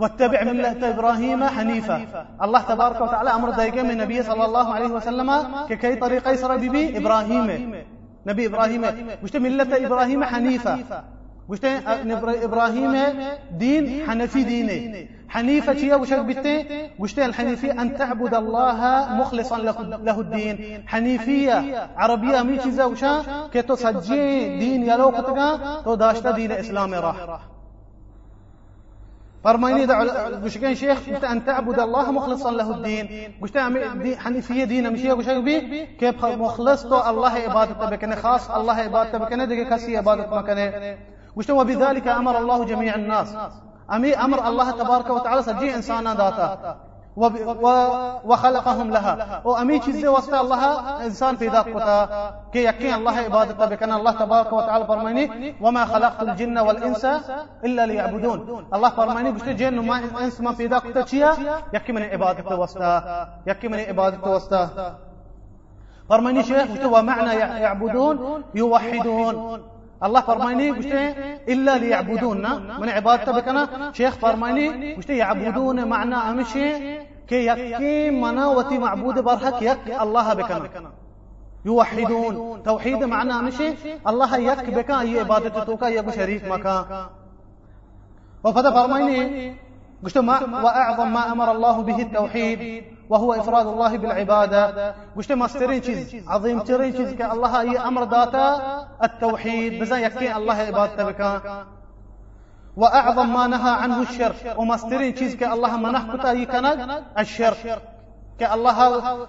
[0.00, 1.96] واتبع ملة إبراهيم حنيفا
[2.42, 5.30] الله تبارك وتعالى أمر دايقا من النبي صلى الله عليه وسلم
[5.68, 7.48] ككي طريق يسر ببي إبراهيم.
[8.26, 8.82] نبي إبراهيم.
[9.22, 10.74] وشت ملة إبراهيم حنيفا
[11.48, 11.64] وشت
[12.46, 12.94] إبراهيم
[13.58, 15.08] دين حنفي ديني.
[15.28, 16.54] حنيفة شيء وشك بتي
[16.98, 18.78] وشت الحنيفية أن تعبد الله
[19.20, 20.84] مخلصا له الدين.
[20.86, 23.12] حنيفية عربية مي چیزا وشا
[23.52, 27.16] كتو سجي دين يلو قطقا تو داشتا دين إسلام راح.
[29.44, 29.84] فرميني
[30.44, 33.38] قشكين شيخ قلت أن تعبد الله مخلصا له الدين.
[33.42, 33.58] قلت
[34.18, 39.44] حنيفية دين مش قلت بي كيف مخلص تو الله عبادته بكنه خاص الله عبادته بكنه
[39.44, 40.96] دقي كسي عبادة مكنه
[41.36, 43.36] قلت وبذلك أمر الله جميع الناس.
[43.92, 46.76] أمي أمر الله تبارك وتعالى سجي إنسانا داتا
[47.16, 49.40] وخلقهم لها.
[49.44, 50.62] وأمي چیزیں واسطہ اللہ
[51.04, 51.96] إنسان پیدا کتا
[52.52, 55.26] کہ یقین اللہ عبادت بکنا اللہ تبارک و تعالی فرمانی
[55.60, 57.04] وما خلقت الجن والإنس
[57.64, 58.38] إلا ليعبدون.
[58.72, 61.30] الله فرمانی گشتے جن ما انس ما پیدا کتا چیا
[61.72, 62.90] یقین من عبادت واسطہ
[63.46, 64.62] یقین من عبادت واسطہ
[66.08, 69.60] فرمانی شیخ ومعنى يعبدون يوحدون
[70.04, 70.92] الله فرماني قلت
[71.48, 79.18] إلا ليعبدوننا من عبادته بكنا شيخ فرماني قلت يعبدون معنى أمشي كي يكي مناوتي معبود
[79.18, 80.90] برحك يك الله بكنا
[81.64, 82.62] يوحدون.
[82.62, 83.74] توحيد معنى أمشي
[84.08, 87.10] الله يك بكا أي عبادة توكا يك شريك مكا
[88.44, 89.54] وفدا فرماني
[90.04, 92.84] قلت ما وأعظم ما أمر الله به التوحيد.
[93.10, 94.94] وهو إفراد الله بالعبادة.
[95.16, 98.46] قلت ما سترين چیز عظيم ترين چیز که الله أي أمر داتا
[99.02, 99.80] التوحيد.
[99.82, 101.42] بزا يكفي الله عبادته بك.
[102.76, 104.54] وأعظم ما نهى عنه الشرك.
[104.58, 106.78] وما سترين چیز که الله منح كتا يكنك
[107.18, 107.82] الشرك.
[108.38, 108.78] كالله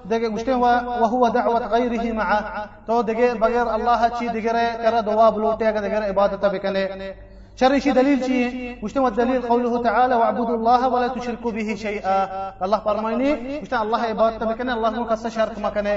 [0.06, 2.70] دقي قشتين وهو دعوة غيره معه.
[2.88, 7.14] تو دقي بغير الله چي دقي كرا دواب لوتي دقي عبادته بكنه.
[7.62, 12.18] شرشي دليل شيء مجتمع الدليل قوله تعالى واعبدوا الله ولا تشركوا به شيئا.
[12.66, 15.94] الله فرماني مجتمع الله عبادت مكنه الله مو كسا شرك مكنه.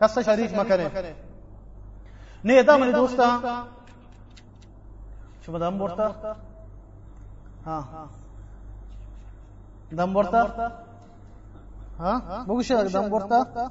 [0.00, 0.90] كسا شريك مكنه.
[2.44, 3.28] نه دا من دوستا.
[5.46, 6.36] شو دم برتا
[7.66, 7.78] ها.
[9.92, 10.72] دم برتا
[12.00, 12.44] ها.
[12.48, 13.70] بگوش دم برتا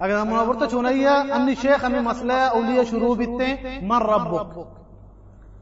[0.00, 4.79] اگر دم برتا چونيا أني شيخ امي مسألة اولية شروع بيته من ربك.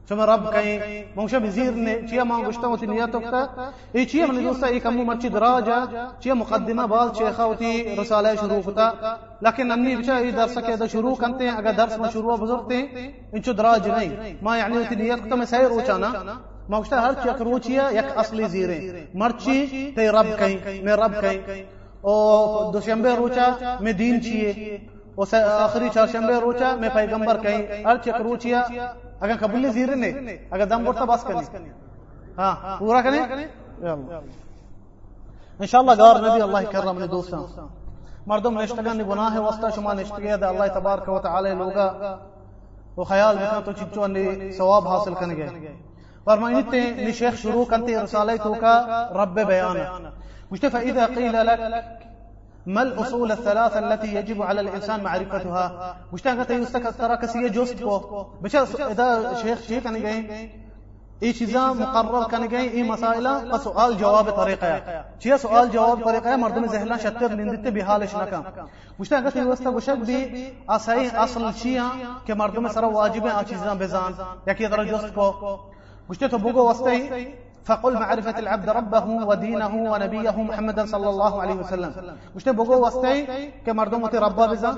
[0.09, 3.43] چما رب کاي مونږه بزير نه چیا ما غشتو ته نیت وکړه
[3.95, 5.79] ای چیا موږ دوستا ای کمو مرچی دراجا
[6.21, 8.87] چیا مقدمه باز شیخه وتی رساله شروع ہوتا۔
[9.45, 12.77] لیکن انی بچا ای درس کې دا شروع کرتے ہیں، اگر درس میں شروع بزرگتے
[12.77, 12.87] ہیں
[13.33, 16.11] ان چو دراج نہیں۔ ما یعنی ہوتی نیت تو میں سیر اوچانا
[16.69, 18.79] مغشتہ ہر کرو چیا یک اصلی زیرے
[19.15, 21.63] مرچی تے رب کہیں، میں رب کہیں۔
[22.07, 22.15] او
[22.73, 23.49] دوشنبه روچا،
[23.81, 24.49] میں دین چیے
[25.17, 25.23] او
[25.65, 28.63] آخری چهارشنبه روچا، میں پیغمبر کہیں۔ ہر چک روچیا
[29.21, 30.11] اگر قبول زیر نے
[30.51, 31.71] اگر دم گھٹتا بس کرنی۔
[32.39, 33.21] ہاں پورا کریں؟
[35.61, 37.43] انشاءاللہ گار نبی اللہ کرم نے دوستاں،
[38.27, 42.17] مردم نشتگان نے گناہ ہے، وسطہ شما نشتگیا دا اللہ تبارک و تعالی لوگا
[42.97, 45.75] وہ خیال بکن تو چچو انی سواب حاصل کرنے گئے۔
[46.25, 48.75] فرمائنی تے نشیخ شروع کرتے رسالہ تو کا
[49.19, 49.77] رب بیان۔
[50.51, 52.08] مجھتے فائدہ قِيلَ لَكَ
[52.69, 58.61] ما الأصول الثلاثة التي يجب على الإنسان معرفتها؟ مشتاق تيستك ترى كسية جوست بو؟ بچا
[58.93, 60.51] إذا شيخ شيخ كان جاي
[61.23, 66.37] اي چیزاں مقرر کرنے گئے ای مسائل کا سوال جواب ہے چیہ سوال جواب ہے
[66.37, 68.41] مردم ذہلا شتر نندتے بحالش نکا
[68.99, 70.19] مشتاق کہ واسطہ گوشک بھی
[70.77, 71.89] اصحیح أصل چیہ
[72.25, 74.13] کہ مردم سر واجب ہے آ چیزاں بزان.
[74.47, 75.31] یا کہ طرح جوست کو
[76.11, 76.69] گشتے تو بگو
[77.65, 81.93] فقل معرفة العبد ربه ودينه ونبيه محمدا صلى الله عليه وسلم.
[82.37, 83.27] مشته بگو واسطه
[83.67, 84.77] که مردم وتی ربا بزن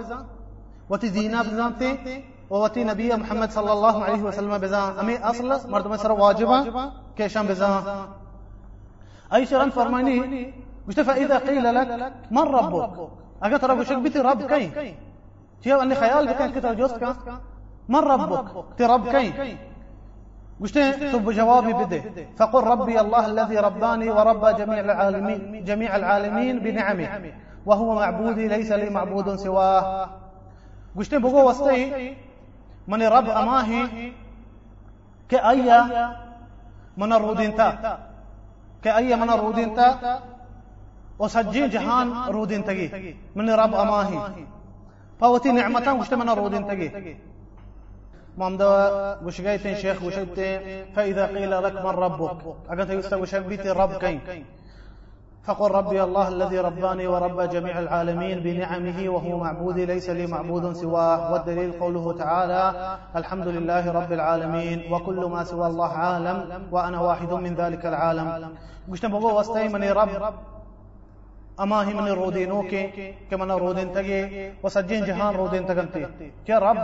[0.90, 2.85] وتی دینا بزن تی و وتی
[3.16, 6.64] محمد صلى الله عليه وسلم بزن امی أصل مردم سر واجبه
[7.16, 7.83] که شان بزن
[9.45, 10.55] شرن فرماني
[10.88, 13.09] مشته فإذا قيل لك من ربك؟
[13.43, 14.95] اگر ترى بشك بيتي رب كاين
[15.62, 17.03] تيو أني خيال بكان كتر جوست
[17.88, 18.45] من ربك؟
[18.79, 19.59] تي رب كاين
[20.61, 20.79] قلت
[21.12, 22.03] ثم جوابي بده.
[22.37, 27.33] فقل ربي الله الذي رباني وربى جميع العالمين جميع العالمين بنعمه
[27.66, 30.11] وهو معبودي ليس لي معبود سواه.
[30.96, 32.14] قلت بقول وسطي
[32.88, 34.12] من رب أماهي؟
[35.29, 35.70] كأي
[36.96, 37.99] من الرودين تا؟
[38.83, 40.20] كأي من الرودين تا؟
[41.18, 44.18] وسجين جهان رودين تجي من رب أماهي.
[45.20, 47.16] فوتي نعمتان قلت من الرودين تجي
[48.38, 52.31] مامدا وشجيتين شيخ وشجيتين فإذا قيل لك من ربك؟
[52.71, 54.21] أقلت يستوى شبيتي رب كين.
[55.45, 61.33] فقل ربي الله الذي رباني ورب جميع العالمين بنعمه وهو معبودي ليس لي معبود سواه
[61.33, 67.55] والدليل قوله تعالى الحمد لله رب العالمين وكل ما سوى الله عالم وأنا واحد من
[67.55, 68.57] ذلك العالم.
[68.90, 70.09] قلت بقول واستيمني رب.
[71.62, 72.87] اما ہی من رودینو کے
[73.29, 74.20] کہ منا رودین تگے
[74.62, 76.05] و سجین جہان رودین تگنتے
[76.44, 76.79] کیا رب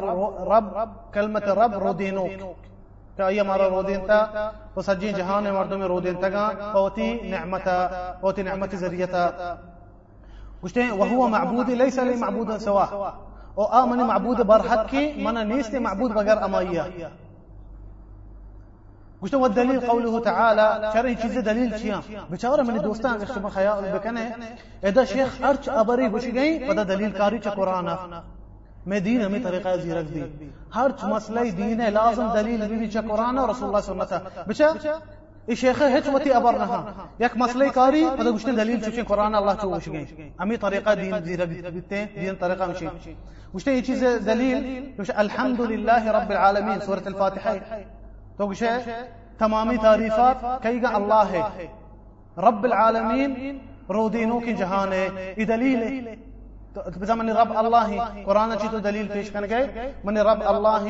[0.50, 0.66] رب
[1.12, 2.24] کلمت رب رودینو
[3.16, 7.78] کہ یہ ہمارا رودین تا و سجین جہان مردوں میں رودین تگا اوتی نعمتا
[8.22, 9.24] اوتی نعمت ذریتا
[10.64, 12.84] گشتے وہو معبود ليس لمعبود سوا
[13.54, 16.82] او امن معبود برحق کی منا نیست معبود بغیر امائیہ
[19.20, 21.96] گوشت و دلیل قوله تعالى؟ چرا این چیز دلیل چیه
[22.30, 24.34] بیچاره من دوستان اگر شما خیال بکنه
[24.82, 27.88] ادا شیخ ارچ ابری گوشی گئی ودا دلیل کاری چ قرآن
[28.86, 30.22] میں دین ہمیں طریقہ زیرک دی
[30.74, 34.26] ہر مسئلہ دین ہے لازم دلیل بھی چ قرآن اور رسول اللہ صلی اللہ علیہ
[34.26, 34.44] وسلم.
[34.48, 34.98] بچا
[35.46, 36.78] ای شیخ هیچ وتی ابر نه
[37.20, 40.06] یک مسئله کاری پدا گوشت دلیل چون قرآن الله تو وشگی
[40.40, 42.90] امی طریقه دین زیرا بیته دین طریقه میشه
[43.52, 47.62] گوشت یه چیز دلیل الحمد لله رب العالمین سوره الفاتحه
[48.36, 48.88] تو گوشت
[49.38, 51.66] تمامی تعریفات کیگا الله ہے
[52.36, 56.14] رب العالمین رو دینوں کی جہان ہے یہ دلیل ہے۔
[57.16, 57.88] من رب الله
[58.24, 60.84] قرآن چی تو دلیل پیش کرنے گئے من رب الله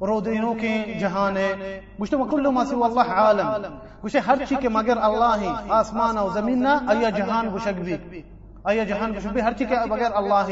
[0.00, 1.50] رودینوں کے جہان ہے۔
[1.98, 3.48] گوشتے کل ما سوى الله عالم۔
[4.02, 7.96] گوشتے ہر چی کے مگر اللہ آسمان و زمین نہ ایا جہان گوشک بھی۔
[8.64, 10.48] ایا جہان گوشک بھی ہر چی کے بغیر اللہ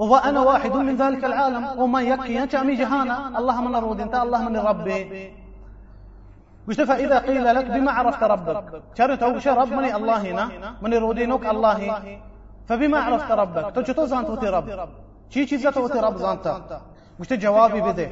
[0.00, 1.64] وأنا واحد من ذلك العالم.
[1.80, 3.38] وما يكي ينشأ جهانا.
[3.38, 5.32] الله من رود انت الله من ربي.
[6.68, 8.82] وش فإذا قيل لك بما عرفت ربك.
[8.98, 10.44] شرط أو رب مني الله هنا
[10.82, 11.78] من رودينك الله.
[12.68, 13.64] فبما عرفت ربك.
[13.86, 14.88] چطور زانت وتي رب؟
[15.30, 16.80] چیزا تو وتي رب زانتا؟
[17.20, 18.08] مش جوابي بده.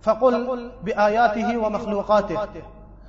[0.00, 2.36] فقل بآياته ومخلوقاته.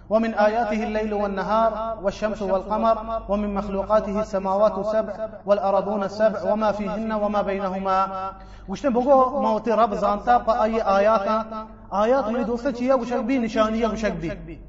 [0.10, 2.98] ومن آياته الليل والنهار والشمس والقمر
[3.30, 5.14] ومن مخلوقاته السماوات السبع
[5.46, 8.32] والأرضون السبع وما فيهن وما بينهما.
[8.70, 11.46] وشتن بگو موت رب زانتا پا اي آيات
[11.92, 14.60] آيات من دوسته چیه؟ گوشک بی نشانیه گوشک بی.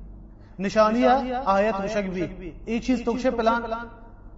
[0.59, 2.55] نشانیه آیت گوشک بی.
[2.67, 3.63] ای چیز توکشه پلان؟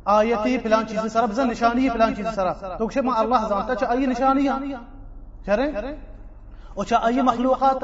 [0.05, 3.91] آیتی پلان چیز سره بزن نشانی پلان چیز سره تو که ما الله زانتا چه
[3.91, 4.51] ای نشانی
[5.47, 5.97] چرے؟
[6.79, 7.83] أو چه ای مخلوقات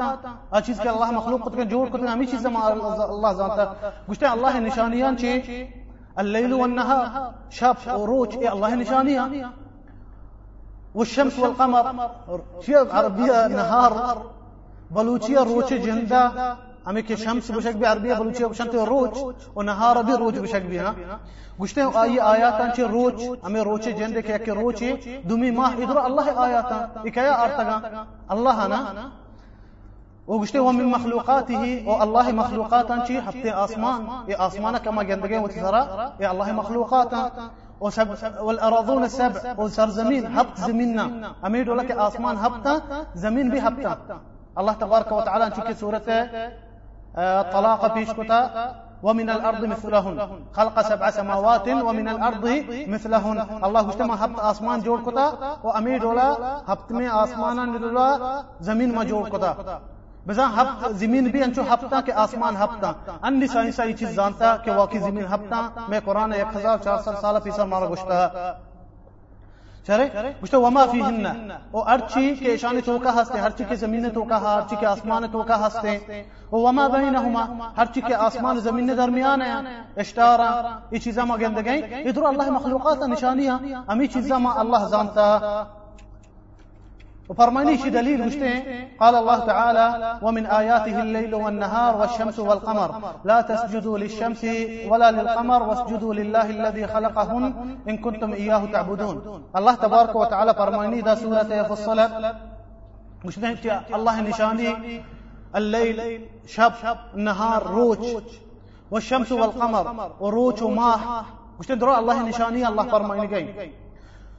[0.51, 3.75] ا چیز که الله مخلوق کو جوړ کو همی چیز ما الله زانتا
[4.09, 5.67] گشته الله نشانیان چی
[6.17, 7.33] الليل والنهار.
[7.49, 9.49] شب وروج إيه الله نشانيها
[10.95, 12.09] والشمس والقمر.
[12.61, 14.17] شيء عربية نهار.
[14.91, 16.57] بلوچية روچ جندا
[16.95, 19.17] که شمس بشک بی عربیه بلوچی بشنت روچ
[19.55, 20.93] و نهار بی روچ بشک بی ها
[21.59, 24.83] گشته آیه آیاتان چه روچ امی روچ جنده که یک روچ
[25.27, 27.81] دومی ماه إدرا الله آیاتان اکیا ارتگا
[28.29, 28.79] الله أنا.
[30.27, 34.01] و گشته و من مخلوقاته و الله مخلوقاتان چی هفته آسمان.
[34.27, 37.31] ای آسمان کما گندگه و تسرا ای الله مخلوقاتان.
[38.41, 41.05] والأراضون السبع والسرزمين هبط زميننا.
[41.45, 42.81] أميدو لك آسمان هبطة
[43.15, 43.97] زمين بي هبطة
[44.57, 46.09] الله تبارك وتعالى نشوف سورة
[47.53, 48.41] طلاق پیشکتا
[49.03, 50.17] ومن الارض مثلهن
[50.53, 52.45] خلق سبع سماوات ومن الارض
[52.87, 55.27] مثلهن الله اجتمع هفت آسمان جوړ کوتا
[55.63, 56.29] او امي ډولا
[56.67, 58.07] هفت مي آسمانان ډولا
[58.61, 59.53] زمين ما جوړ کوتا.
[60.27, 62.91] بزا ہفت زمین بھی انچو ہفتہ کے آسمان ہفتہ
[63.27, 67.39] ان سائنسائی چیز جانتا کہ واقعی زمین ہفتہ میں قرآن ایک ہزار چار سال سالہ
[67.43, 68.17] پیسا مارا گشتہ
[69.87, 70.05] چرے
[70.41, 71.25] گوشتا وما فیہن۔
[71.71, 75.23] او ارچی کے اشانی توکا ہستے ہر چی کے زمین توکا ہر چی کے آسمان
[75.31, 75.97] توکا ہستے۔
[76.51, 77.43] وما بينهما
[77.77, 79.55] هر چی که آسمان زمین درمیان ہے
[80.03, 80.49] اشتارا
[80.91, 85.27] یہ چیزا ما گندگیں ادھر اللہ مخلوقات نشانیاں امی چیزا ما اللہ زانتا۔
[87.29, 92.89] وفرماني شي دليل مشتين قال الله تعالى ومن آياته الليل والنهار والشمس والقمر.
[93.25, 94.43] لا تسجدوا للشمس
[94.87, 97.43] ولا للقمر واسجدوا لله الذي خلقهن
[97.89, 99.43] إن كنتم إياه تعبدون.
[99.55, 102.11] الله تبارك وتعالى فرماني دا سورة فصلت.
[103.25, 103.57] مشتين
[103.95, 105.03] الله نشاني
[105.55, 105.99] الليل
[106.45, 106.73] شب
[107.15, 108.03] النهار روج
[108.91, 109.85] والشمس والقمر
[110.19, 110.63] وروج
[111.59, 113.71] وش تدروا الله نشانية الله فرماني جاي.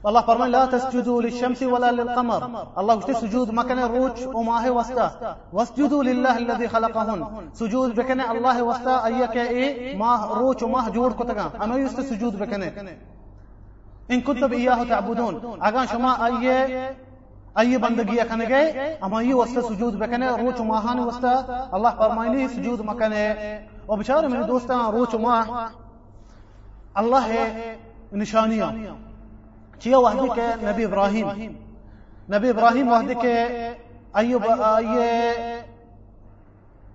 [0.06, 2.66] الله فرمان لا تسجدوا للشمس ولا للقمر.
[2.78, 7.50] الله وش سجود ما كان روج وماه وستا واسجدوا لله الذي خلقهن.
[7.52, 11.24] سجود بكنا الله وستا أيك إيه؟ ما روج وماه جوړ کو
[11.62, 12.72] اما يست سجود بكنا
[14.10, 15.58] إن كنتم اياه تعبدون.
[15.62, 16.96] اگر شما إيه
[17.58, 21.74] أي بندگی کنه گئے أما یہ واسطة سجود بکنه روچ ماهان واسطة.
[21.74, 25.70] الله فرمایلی سجود مکنه و بیچاره میره دوستان روچ ماه
[26.96, 27.26] الله
[28.12, 28.72] نشانیه
[29.80, 31.26] چیا وحدی کے نبی ابراہیم۔
[32.34, 33.34] نبی ابراہیم وحدی کے
[34.20, 34.44] ایوب
[34.80, 35.60] یہ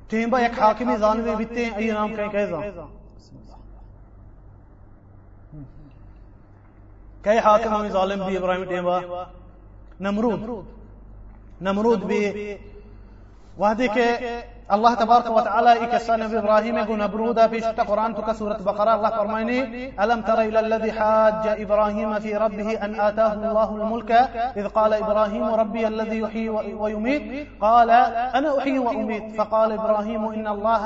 [0.09, 2.63] ٹیمبا ایک حاکمی زانوی بیتے ہیں ایو نام کہیں کہے زان
[7.23, 8.97] کئی حاکم ہمیں ظالم بھی ابراہیم ٹیمبا
[9.99, 10.41] نمرود۔
[11.61, 12.21] نمرود بھی
[13.57, 14.05] وحدی کے
[14.71, 18.95] الله تبارك وتعالى إكسان نبي إبراهيم يقول نبرودا في شتى قرآن تك سورة بقرة.
[18.95, 19.59] الله فرميني
[20.03, 24.11] ألم تر إلى الذي حاج إبراهيم في ربه أن آتاه الله الملك؟
[24.57, 27.47] إذ قال إبراهيم ربي الذي يحيي ويميت.
[27.61, 27.89] قال
[28.37, 29.35] أنا أحيي وأميت.
[29.35, 30.83] فقال إبراهيم إن الله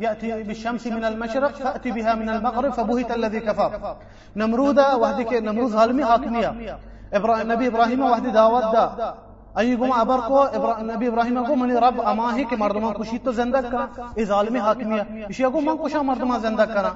[0.00, 3.96] يأتي بالشمس من المشرق فأتي بها من المغرب فبهت الذي كفر.
[4.36, 6.78] نمرودا وهذيك نمرود ظالمي حاكمية
[7.24, 9.14] نبی ابراهیم وحدی دعوت دا.
[9.56, 10.46] ای ایگم ابر کو
[10.80, 14.56] نبی ابراہیم کو منی رب اما ہی کہ مردما خوشی تو زندہ کا ای ظالم
[14.56, 16.90] حاکمیہ۔ اسی کو من خوشا مردما زندہ کرا۔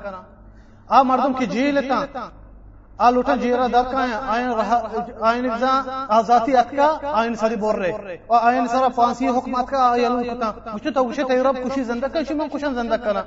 [0.89, 2.05] آ مردم کی جیل تا۔
[2.99, 4.49] آ لوٹا جیرا در کا آئین
[5.21, 9.91] آئین اگزا آزاتی ات کا آئین ساری بور رہے۔ اور آئین سارا پانسی حکمات کا
[9.91, 13.23] آئین کتا۔ مجھے تو اسے تیرا کشی زندہ کا اسی من خوشا زندہ کرا۔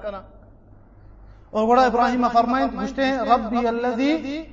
[1.51, 4.43] اور بڑا ابراہیم فرمائیں مجھتے ہیں ربی اللذی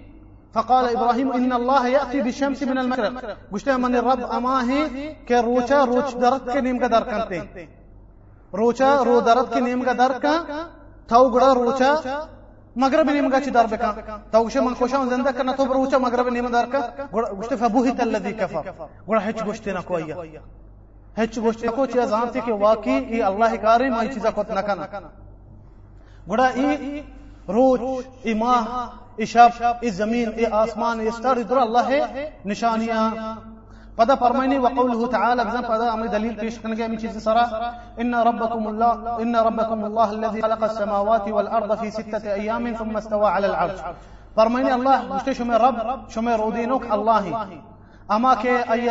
[0.55, 3.13] فقال ابراهيم ان الله ياتي بالشمس من المشرق
[3.53, 4.83] گشتے من رب اما ہے
[5.27, 7.67] کہ روچا روچ درد کے نیم کا در کرتے
[8.53, 10.35] روچا رو درد کے نیم کا در کا
[11.09, 11.93] تھاو گڑا روچا
[12.77, 16.67] مغرب نيمغا چي دار بكا توشه من خوشان زنده كنا تو بروچا مغرب نيم دار
[16.73, 16.81] کا.
[17.13, 18.63] گشت فبوهت الذي كفر
[19.09, 20.17] گڑا هچ گشت نہ کویا
[21.19, 24.87] هچ گشت کو چي زانتي کہ واقعي ای الله کاري ما چیزا کو نہ کنا.
[26.31, 27.03] گڑا ای
[27.53, 27.81] روچ
[28.23, 28.65] ای ماہ
[29.17, 29.51] ای شب
[29.81, 31.89] ای زمین ای آسمان ای ستار در الله
[32.45, 33.09] نشانیاں.
[33.97, 37.43] پدا فرمائني وقوله تعالى بزن پدا أمر دليل پیش کرنے من چیز سرا
[38.03, 43.29] ان ربكم الله ان ربكم الله الذي خلق السماوات والارض في سته أيام ثم استوى
[43.33, 43.81] على العرش.
[44.35, 47.25] فرمائني الله مشتے شما رب شما رودینوک الله
[48.17, 48.89] اما کے ای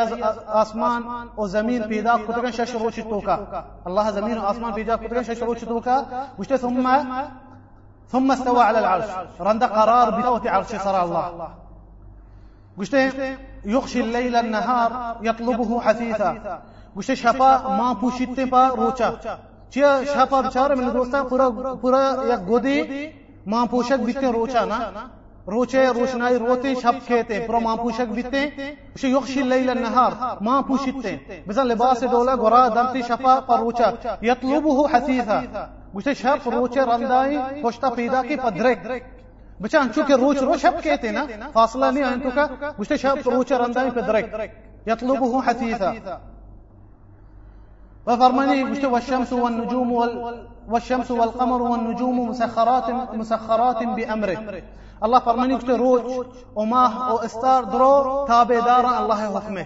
[0.62, 1.02] آسمان
[1.38, 3.38] و زمین پیدا کتگن شش روچ توکا۔
[3.86, 5.98] الله زمین و آسمان پیدا کتگن شش روچ توکا۔
[6.40, 6.88] مشتے ثم
[8.12, 9.10] ثم استوى على العرش
[9.40, 11.48] رند قرار بتوت عرش سرا الله.
[12.78, 14.92] گشته يغشي الليل النهار
[15.22, 16.32] يطلبه حثيثا.
[16.96, 19.10] گوشه شپا ما پوشیدتے پا روچا.
[19.70, 21.50] چیا شپا بچارة من دوستا پورا
[21.82, 22.04] پورا
[22.34, 22.80] یک گودی
[23.46, 24.80] ما پوشک بیتے روچا نا.
[25.48, 28.42] روچے روشنائی روتے شب کہتے پورا ما پوشک بیتے
[28.94, 30.12] گوشه یخشی اللیل النهار
[30.42, 33.90] ما پوشیدتے بزن لباس دولا گورا دمتی شپا پا روچا
[34.22, 35.40] یطلبه حثیثا۔
[35.94, 38.80] گوشه شب روچے رندائی پشتا پیدا کی پدرک
[39.62, 42.46] بچان چونکه روچ رو شب کہتے نا، فاصلہ نہیں آئین تو کا
[42.78, 44.26] گوشتے شب روچ رندائی پہ درک۔
[44.88, 45.92] يطلبه حثيثا
[48.08, 50.14] وفرماني والشمس والنجوم وال
[50.68, 52.90] والشمس والقمر والنجوم مسخرات
[53.20, 54.38] مسخرات بأمره
[55.02, 56.26] الله فرماني قلت روج
[56.56, 59.66] وماه واستار درو تابدار الله حكمه.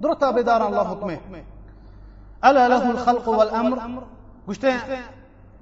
[0.00, 1.18] درو تابدار الله حكمه.
[2.42, 3.78] ألا له الخلق والأمر؟
[4.46, 4.64] قلت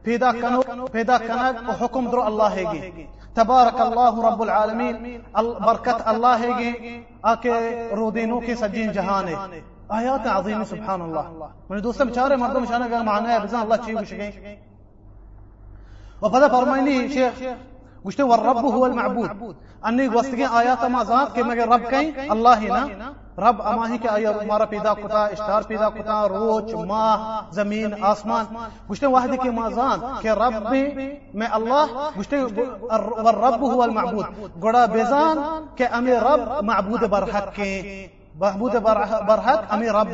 [0.05, 6.49] پیدا کنو پیدا کنک و حکم درو اللہ ہے گی تبارک اللہ رب اللہ ہے
[6.59, 7.01] گی
[7.31, 7.53] آکے
[7.97, 9.61] رودینو کے سجین جہان ہے
[9.99, 13.97] آیات عظیم سبحان اللہ من دوستم چارے مردم شانہ کا معنی ہے بزن اللہ چیز
[13.97, 14.57] بشکیں
[16.23, 17.43] وفدا فرمائنی شیخ
[18.05, 19.57] گوشتے والرب هو المعبود.
[19.89, 23.13] انی گوستگی آیات ما ذات کہ مگر رب کہیں اللہ ہی نا
[23.45, 27.17] رب اما ہی کہ آیا ہمارا پیدا کتا إشتار پیدا کتا روچ ماہ
[27.55, 28.45] زمین آسمان.
[28.89, 30.55] گوشتے واحد کے ما ذات کہ رب
[31.41, 31.85] میں اللہ
[32.17, 34.27] گوشتے والرب هو المعبود.
[34.63, 35.39] گوڑا بیزان
[35.77, 37.55] کہ امی رب معبود برحق.
[37.57, 38.07] کے
[38.39, 40.09] محمود برحق امی رب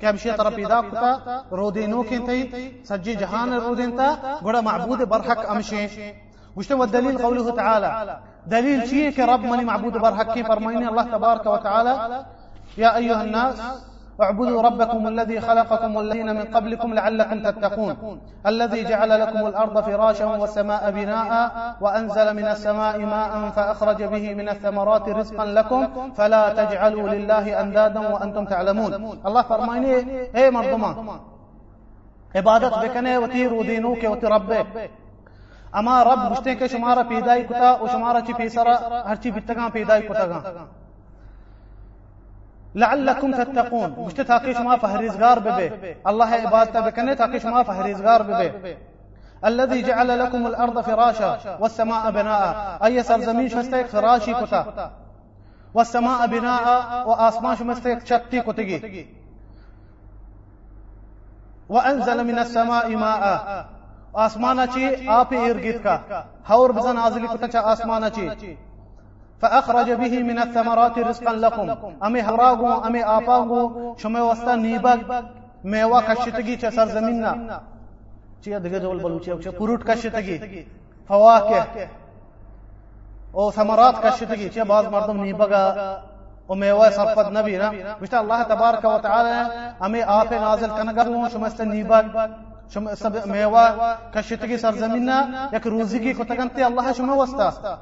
[0.00, 2.40] کہ ہم شیط رب پیدا کتا رودینو کی تھی
[2.88, 4.14] سجی جہان رودین تا
[4.44, 5.50] گوڑا معبود برحق.
[5.50, 5.86] امشی
[6.72, 8.18] هو الدليل قوله تعالى.
[8.46, 12.24] دليل شيء كرب من معبود برحق فرمين الله تبارك وتعالى.
[12.78, 13.62] يا أيها الناس
[14.22, 18.20] اعبدوا ربكم الذي خلقكم والذين من قبلكم لعلكم تتقون.
[18.46, 21.30] الذي جعل لكم الأرض فراشا والسماء بناء
[21.80, 28.44] وأنزل من السماء ماء فأخرج به من الثمرات رزقا لكم فلا تجعلوا لله أندادا وأنتم
[28.44, 28.90] تعلمون.
[29.26, 29.92] الله فرماني
[30.36, 30.94] اي مردمان؟
[32.36, 34.66] عبادت بكنه وتي رودينوك وتي ربه
[35.78, 40.02] أما رب گشتے کہ شمارا پیدائی کتا و شمارا چی پیسرا ہر چی بتگاں پیدائی
[40.02, 40.24] کتا
[42.74, 48.74] لعلكم تتقون۔ گشتے تاکہ شما فہریزگار ببے۔ اللہ عبادت بکنے تاکہ شما فہریزگار ببے۔
[49.42, 52.52] الذي جعل لكم الأرض فراشا والسماء بناء۔
[52.86, 54.88] أي سرزمين شمستيك فراشي كتا
[55.74, 56.64] والسماء بناء
[57.04, 59.02] وآسمان شمستيك شتي كتگي
[61.68, 63.75] وأنزل من السماء ماء۔
[64.24, 65.96] آسمانا چی، آپ آسمانची کا۔
[66.48, 68.28] इर्गित بزن آزلی बसन چا آسمانا چی۔
[69.40, 75.00] فأخرج به من الثمرات رزقا لكم۔ امي هراغو امي آفاغو شمي وستا نيباك
[75.64, 77.32] ميوا كشتگي چه سرزميننا
[78.42, 80.38] چه دغه ډول بلوچي او چه پروت کشتگي
[81.08, 81.88] فواكه
[83.32, 85.64] او ثمرات کشتگي چه بعض مردم نيباگا
[86.46, 89.36] او میوه سرفت نبی نا۔ مشتا الله تبارک و تعالی
[89.80, 92.04] ہمیں آپ نازل کنگا ہوں شمست نیباگ
[92.68, 95.10] شما سب میوه کشتگی سرزمین
[95.52, 97.78] یک روزی کی کتگنتی الله شما وستا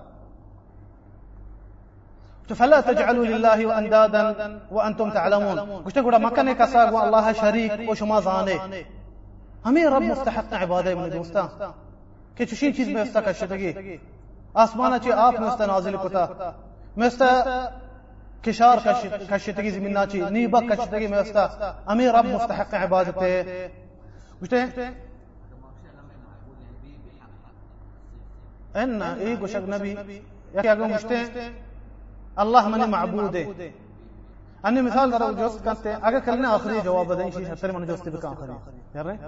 [2.55, 5.59] فلا تجعلوا لله واندادا وأنتم تعلمون.
[5.85, 8.61] قلت قول ما كان كساق الله شريك وشما زانه
[9.65, 11.49] همي رب مستحق عبادة من دوستا
[12.37, 13.97] کہ چشین چیز میں استا کشتگی
[14.55, 16.27] آسمانہ چی آپ میں استا نازل کتا
[16.97, 17.29] میں استا
[18.45, 18.79] کشار
[19.31, 23.84] کشتگی زمینہ چی نیبا کشتگی میں استا امی رب مستحق عبادته.
[24.45, 24.93] مشتاق
[28.77, 29.97] إن إيه گوشک نبی
[30.55, 31.29] یکی اگه مشته
[32.39, 33.47] الله من معبودة.
[34.67, 38.25] أني مثال درو جوست كانت أجا كلنا آخری جواب بدين شيء حتى من جوست بك
[38.25, 38.55] آخری
[38.95, 39.19] يرى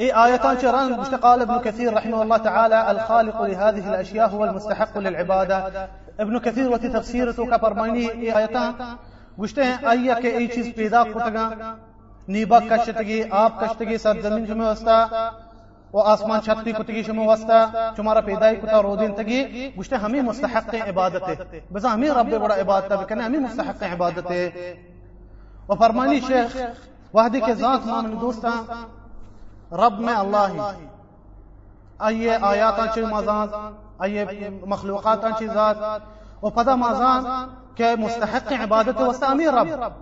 [0.00, 5.88] إيه آيتان شران قال ابن كثير رحمه الله تعالى الخالق لهذه الأشياء هو المستحق للعبادة.
[6.20, 8.74] ابن كثير وتي تفسيرته كبرماني إيه آيتان
[9.38, 11.02] گوشتے ہیں آئیہ کہ ای چیز پیدا
[12.28, 15.06] نیبا کشتگی، آب کشتگی، سر زمین جمع وستا
[15.92, 17.66] و آسمان چھتی کتگی شما وستا
[17.96, 22.92] چمارا پیدای کتا رودین تگی، گوشتے ہمیں مستحق عبادت ہے بزا ہمیں رب بڑا عبادت
[22.92, 24.50] ہے بکنے ہمیں مستحق عبادت ہے
[25.68, 26.56] و فرمانی شیخ،
[27.14, 28.50] وحدی کے ذات مان دوستا،
[29.72, 30.86] رب میں اللہ ہی۔
[31.98, 33.48] آئیے آیات چی مازان،
[33.98, 34.24] آئیے
[34.66, 35.76] مخلوقات چی ذات۔
[36.42, 37.24] و پدا مازان
[37.74, 39.92] کہ مستحق عبادت وستا امیر رب۔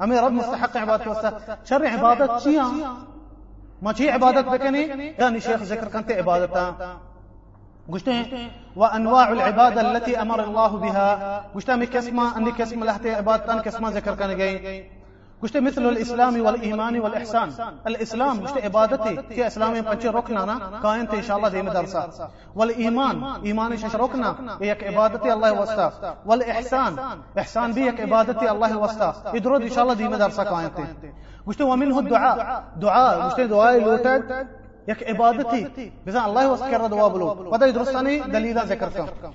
[0.00, 1.30] امیر رب مستحق عبادت وستا
[1.64, 2.68] شر عبادت چیاں
[3.82, 6.96] ما چی عبادت بکنی یعنی شیخ ذکر کنتے عبادتا
[7.90, 8.08] قلت
[8.76, 11.44] وأنواع العبادة التي أمر الله بها.
[11.54, 14.90] قلت مي كسمة أني كسمة لهته عبادتان كسمة ذكر كان جاي.
[15.44, 17.50] گشتے مثل الاسلام والایمان والإحسان.
[17.84, 22.26] الاسلام گشتے عبادت کے اسلام میں پنچے رکنا نا قائم تے انشاءاللہ دے درسا
[22.56, 25.90] والایمان ایمان شش رکنا ایک عبادت اللہ واسطہ۔
[26.26, 26.96] والإحسان
[27.36, 31.10] احسان بھی ایک عبادت اللہ واسطہ۔ ادرو انشاءاللہ دے میں درسا کائن تے۔
[31.46, 32.36] گوشتے ومنه الدعاء۔
[32.82, 34.32] دعاء گشتے دعاء لوٹت
[34.88, 35.64] یک عبادتی
[36.06, 39.26] اللہ الله کر دعا بلو۔ ودا درستانی دلیلا ذکر کر۔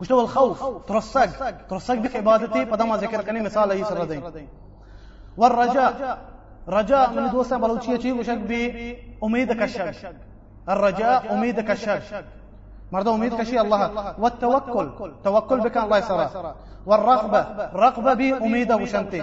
[0.00, 2.16] گشتے والخوف ترسق ترسق بك
[2.70, 4.20] پتہ ما ذکر كني مثال هي سر دیں
[5.36, 6.18] والرجاء.
[6.68, 10.06] رجاء من دوستا بلوچیه چی وشک بی امید کشک
[10.68, 12.02] الرجاء امید کشک
[12.92, 13.90] مرد امید کشی الله.
[14.18, 14.88] والتوكل.
[15.24, 16.54] توكل بك الله سرا
[16.86, 17.46] والرغبة.
[17.74, 19.22] رغبة بي امید وشنتي.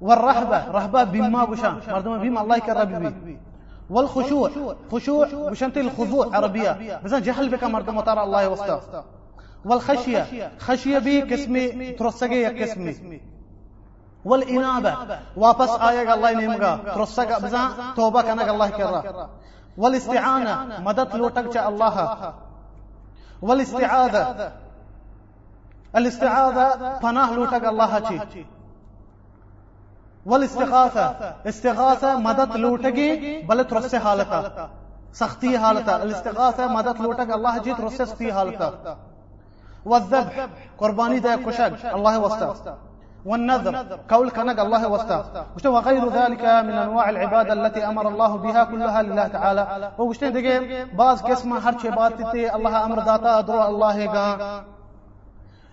[0.00, 0.70] والرهبة.
[0.70, 3.38] رهبة بما وشان مردم بما الله يكرب بي.
[3.90, 4.50] والخشوع.
[4.92, 6.36] خشوع وشنتي الخضوع.
[6.36, 7.00] عربية.
[7.04, 9.04] بس جهل بك مردم ترى الله وسطه
[9.64, 10.50] والخشية.
[10.58, 13.20] خشية بي كسمي ترسقي كسمي
[14.24, 19.28] والإنابة واپس آئے الله نيمغا ترسك بزا توبة كانك الله كرا
[19.78, 22.34] والاستعانة مدد لوٹک الله
[23.42, 24.52] والاستعاذة
[25.96, 28.44] الاستعاذة پناه لوٹک الله چی.
[30.26, 34.68] والاستغاثة استغاثة مدد لوٹگی بل ترس حالتا.
[35.12, 35.96] سختی حالتا.
[36.02, 38.96] الاستغاثة مدد لوٹک الله جی ترس سختی حالتا.
[39.84, 40.48] والذبح.
[40.78, 42.89] قرباني ده كشك الله واسطه
[43.24, 43.74] والنذر.
[44.10, 49.26] قول كنق الله واستا وغير ذلك من أنواع العبادة التي أمر الله بها كلها لله
[49.28, 49.92] تعالى.
[49.98, 54.62] وقشته دغه بعض قسمة هر چه بات الله أمر داتا ادرو الله گا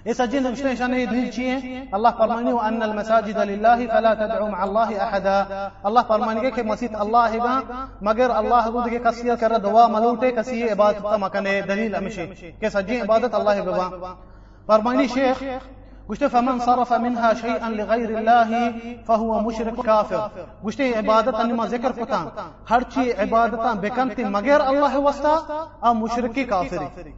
[0.08, 4.90] اس اجن مشته شان دلیل چیه الله فرمانی ان المساجد لله فلا تدعوا مع الله
[5.04, 5.72] أحدا.
[5.86, 7.56] الله فرمانی کہ مسجد الله گا
[8.02, 13.02] مگر الله کو دغه کسیه کر دعا ملوٹے کسی عبادت مکنے دلیل امشی کہ سجی
[13.02, 14.16] عبادت الله گا
[14.68, 15.44] فرمانی شیخ
[16.10, 18.74] قلت فمن صرف منها شيئا لغير الله
[19.08, 20.30] فهو مشرك كافر
[20.64, 22.22] قلت عبادت ما ذکر کتا
[22.70, 25.34] ہر چی عبادت بکنتی مگر اللہ واسطہ
[25.82, 27.12] ا مشرکی کافری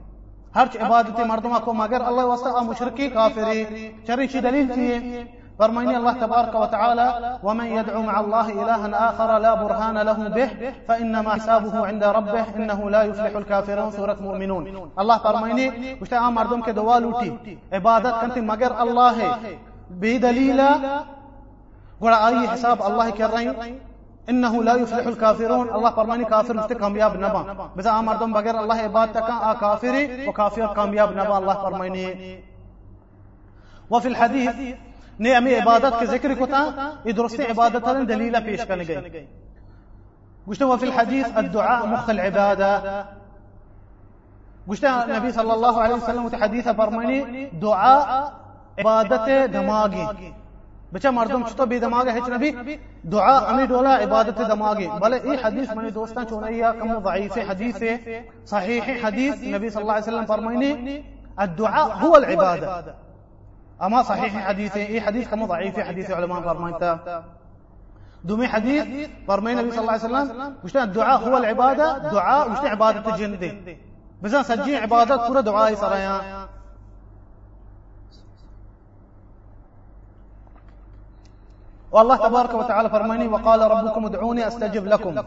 [0.55, 5.38] ہر چی عبادت مردما کو مگر اللہ واسطہ ا مشرکی کافری چری چی دلیل چیه
[5.59, 7.07] فرماني الله تبارك وتعالى
[7.43, 10.49] ومن يدعو مع الله إلها آخر لا برهان له به
[10.87, 15.65] فإنما حسابه عند ربه إنه لا يفلح الكافرون سورة مؤمنون الله فرماني
[16.01, 16.61] وشتا عام مردم
[16.99, 18.71] لوٹی عبادت کنتی مگر
[19.99, 20.69] بے دلیلا
[22.01, 22.77] گوڑا آئی حساب
[23.17, 23.47] کر رہی
[24.29, 25.69] انه لا يفلح الكافرون.
[25.69, 30.31] الله فرماني كافر مست کامیاب نبا عام مردم بغیر اللہ عبادت کا آ کافری و
[30.31, 32.05] کافر کامیاب نبا الله فرماني.
[33.89, 34.55] وفي الحديث
[35.19, 36.63] ہمیں عبادت کے ذکر کو تھا
[37.05, 39.25] یہ درست عبادت ہے دلیل پیش کرنے گئے
[40.47, 42.71] گشتہ وفي الحديث الدعاء مخ العبادة.
[44.69, 48.01] گشتہ نبی صلی اللہ علیہ وسلم تے حدیث فرمانی دعاء
[48.79, 50.05] عبادت دماغی
[50.93, 52.49] بچا مردم چتو بے دماغ ہے نبی
[53.11, 54.87] دعا امی ڈولا عبادت دماغی.
[55.01, 57.83] بلے ای حدیث میں دوستان چونیا کم ضعیف حدیث
[58.49, 60.71] صحیح حدیث نبی صلی اللہ علیہ وسلم فرمانی
[61.37, 62.93] الدعاء هو العبادة.
[63.83, 67.23] أما صحيح حديث اي حديث كما ضعيف حديث علماء فرمانتا
[68.23, 73.15] دومي حديث فرمي النبي صلى الله عليه وسلم وش الدعاء هو العبادة دعاء وش عبادة
[73.15, 73.77] الجن دي
[74.21, 76.47] بزن سجين عبادات كره دعاء سرايا.
[81.91, 85.17] والله تبارك وتعالى فرماني وقال ربكم ادعوني أستجب لكم.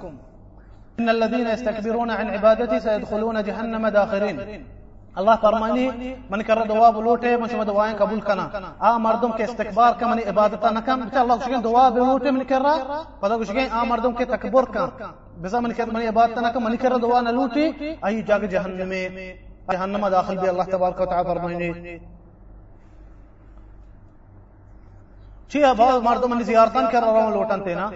[1.00, 4.66] إن الذين يستكبرون عن عبادتي سيدخلون جهنم داخرين.
[5.21, 5.89] اللہ فرمانی
[6.31, 8.47] من کر دعا بلوٹے، من شما دعائیں قبول کنا۔
[8.79, 12.61] آ مردم کے استقبار کا من عبادتا نکم بچا اللہ کچھ دعا بلوٹے من کر
[12.65, 14.87] رہا پتہ کچھ گئیں آ مردم کے تکبر کا
[15.43, 19.33] بزا من کر من عبادتا نکم من کر دعا نلوٹی آئی جاگ جہنم میں
[19.73, 21.73] جہنم داخل بھی اللہ تبارک و تعالی فرمانی
[25.51, 27.89] چی چیہ بعض مردم من زیارتان کر رہا ہوں لوٹان تینا،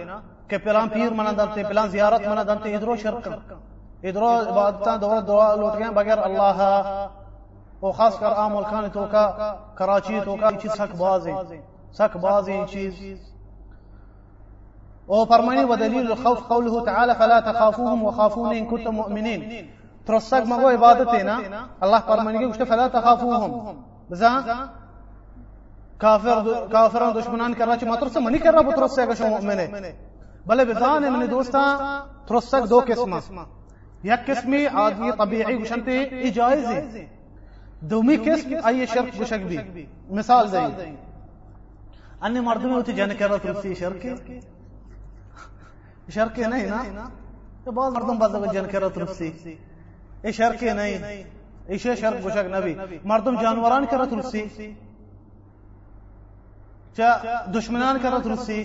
[0.47, 3.31] کہ پلان پیر منا دانتے پلان زیارت منا دانتے ادرو شرک۔ کر
[4.03, 7.07] ادرو عبادتاں دور دعا لوٹ گئے بغیر اللہ
[7.79, 11.33] او خاص کر عام ملکان تو کا، کراچی تو کا چیز سک باز ہے۔
[11.93, 12.93] سک باز ہے چیز۔
[15.05, 19.67] او فرمانی و دلیل الخوف قوله تعالی فلا تخافوهم وخافون ان کنتم مؤمنین
[20.05, 21.39] ترسک مگو عبادت ہے نا؟
[21.79, 24.39] اللہ فرمانی کہ فلا تخافوهم۔ بزا،
[25.97, 29.67] کافر کافران دشمنان کرنا چھ ماتر منی کر رہا بترسے گشو مؤمن ہے
[30.45, 31.77] بلے بزان ان دوستاں
[32.27, 33.15] ترسک دو قسمہ
[34.03, 37.05] یا قسمی آدمی طبیعی گشنتی اجائز ہیں
[37.81, 40.95] دومی قسم آئی شرک گشک بھی۔ مثال دیں۔
[42.21, 44.39] انی مردمی ہوتی جانے کے رہا تلسی شرکی
[46.09, 47.09] شرکی نہیں نا؟
[47.63, 49.31] تو بعض مردم بعض جانے کے رہا تلسی
[50.21, 51.23] ای شرکی نہیں۔
[51.67, 52.73] ایشے شرک گشک نبی۔
[53.03, 54.05] مردم جانوران کر رہا
[56.97, 57.17] چا
[57.47, 58.63] دشمنان کے رہا تلسی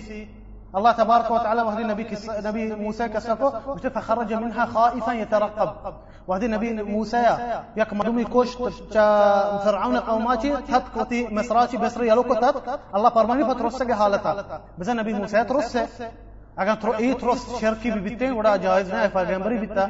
[0.75, 2.29] الله تبارك وتعالى وهذه نبي كس...
[2.29, 3.49] نبي موسى كسفه
[3.95, 5.69] فخرج منها خائفا يترقب.
[6.27, 7.37] وهذه نبي موسى
[7.77, 8.55] يك مدومي كوش
[9.65, 12.55] فرعون قوماتي تحت مصراتي بسري يلوكو تحت
[12.95, 15.77] الله فرماني فترسك حالتها بس نبي موسى ترس
[16.57, 19.85] اگر تر اي ترس بھی بیتے بڑا جائز نہ پیغمبری بیتا.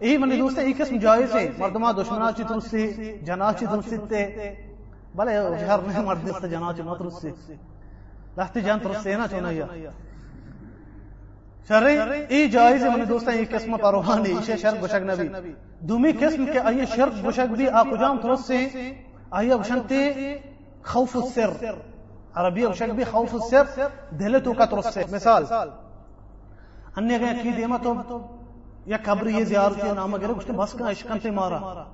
[0.00, 1.48] یہی من دوست ایک قسم جائز ہے.
[1.58, 2.84] مردما دشمنا چی ترسی
[3.26, 4.20] جنا چی ترسیتے.
[5.16, 7.30] بلے جہر نہیں مرد دست جنا چی مترسی
[8.38, 9.66] لحتی جان ترسینا چونیا
[11.68, 11.98] شرعی
[12.28, 15.28] ای جایز من دوستان یہ قسم پر پروانه ایشه شرک گوشک نبی۔
[15.88, 18.92] دومی قسم کے که شرک شرق بھی بی جام ترس سے
[19.30, 20.02] آیه گوشنتی
[20.84, 21.50] خوف السر
[22.34, 23.64] عربی گوشک بھی خوف السر
[24.20, 25.44] دلتو کا ترس سے مثال۔
[26.96, 28.18] انیہ گیا کی دیما مطلب؟ تو
[28.86, 31.84] یا قبر یہ زیارت یا نام اگر کچھ بس کا عشقن پہ مارا۔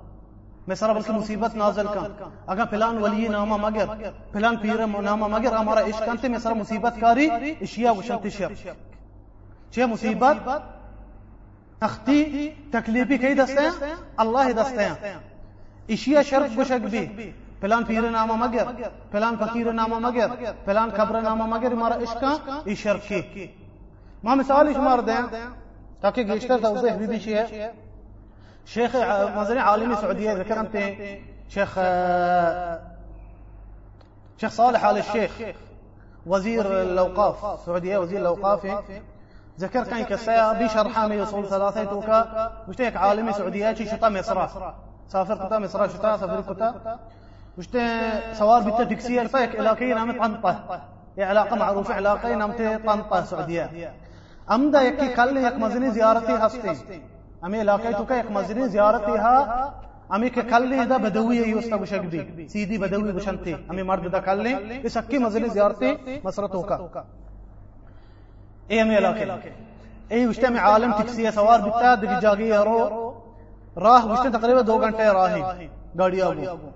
[0.67, 2.07] میں سارا بلکہ مصیبت نازل کا
[2.53, 3.87] اگر پلان ولی نامہ مگر
[4.33, 7.29] پلان پیر نامہ مگر ہمارا عشقن تے میں سارا مصیبت کاری
[7.61, 8.53] اشیاء وشنتی شر
[9.75, 10.37] چه مصیبت
[11.81, 13.27] تختی تکلیفی کی
[14.17, 15.15] اللہ دستے ہیں
[15.89, 18.71] اشیاء شرک بشک بھی فلان پیر نامہ مگر
[19.13, 20.29] فلان فقیر نامہ مگر
[20.65, 22.25] فلان خبر نامہ مگر ہمارا عشق
[22.65, 23.47] ای شرک کی
[24.25, 25.23] ما مثال شمار دیں
[26.01, 27.71] تاکہ گیشتر توضیح بھی بھی ہے
[28.75, 28.97] شیخ
[29.35, 30.77] مزنی عالمی سعودیہ ذکر انت
[31.55, 31.79] شيخ
[34.41, 35.41] شيخ صالح آل الشيخ.
[36.27, 37.45] وزير الأوقاف.
[37.45, 38.67] السعودية وزير الأوقاف.
[39.61, 44.49] ذكر كان كسايا بشرحة من يصول ثلاثة توكا مشتيك عالمي سعودياتي شتا مصر
[45.09, 46.99] سافر كتا مصر شتا سافر كتا
[47.59, 47.83] مشتي
[48.33, 50.81] سوار بيتا تكسية الفايك علاقية نامت طنطة
[51.19, 53.93] علاقة معروفة علاقة نامت طنطة سعودية
[54.51, 56.77] أمدا يكي كل يك مزني زيارتي هستي
[57.45, 59.75] أمي علاقة توكا يك مزني زيارتي ها
[60.15, 64.47] أمي كل دا بدوي يوستا بشك بي سيدي بدوي بشنتي أمي مرد دا كل
[64.87, 67.05] إس أكي مزني زيارتي مصر توكا
[68.69, 69.25] ايام يلاقي
[70.13, 72.49] اي واجتمع عالم تكسيه سوار بالتاد رجاقي جاغي
[73.77, 76.71] راہ راه تقریباً تقريبا 2 راہ راهي گاڑی ابو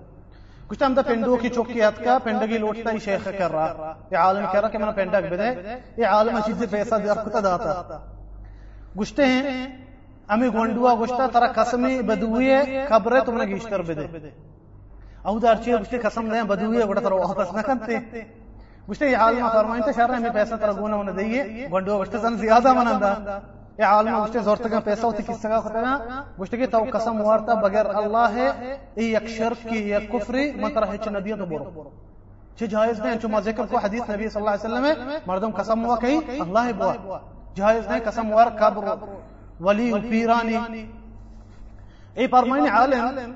[0.68, 3.92] کچھ ٹائم تھا پینڈو کی چوکی ہاتھ کا پینڈ کی لوٹتا ہی شیخ کر رہا۔
[4.10, 6.94] یہ عالم کہہ رہا کہ میں پنڈا کے بدے۔ دے یہ عالم اچھی سے پیسہ
[7.04, 7.98] دکھتا داتا۔
[9.00, 9.66] گشتے ہیں،
[10.28, 12.56] امی گونڈوا گشتا، ترا قسمی بدوئے
[12.88, 14.06] خبر ہے تم نے گشتر بدے۔
[15.24, 17.96] او دارچی گشتے قسم دیں بدوئے بڑا ترا واپس نہ کرتے۔
[18.90, 22.36] گشتے یہ عالم فرمائیں تے شہر میں پیسہ ترا گونا من دئیے گونڈوا گشتے سن
[22.36, 23.12] زیادہ منندا۔
[23.78, 27.54] یہ عالم گشتے زور تک پیسہ ہوتی کس کا خطا گشتے کی تو قسم وارتا
[27.54, 28.48] بغیر اللہ ہے،
[28.94, 31.90] ای یک شرک کی یک کفری منتر ہے چ نبی تو برو۔
[32.58, 35.84] چه جائز نہیں چما ذکر کو حدیث نبی صلی اللہ علیہ وسلم ہے، مردم قسم
[35.84, 37.18] ہوا کہیں، اللہ بوا۔
[37.54, 38.84] جائز نہیں قسم وار قبر۔
[39.60, 40.56] ولی پیرانی۔
[42.14, 43.32] ای فرمائیں، عالم،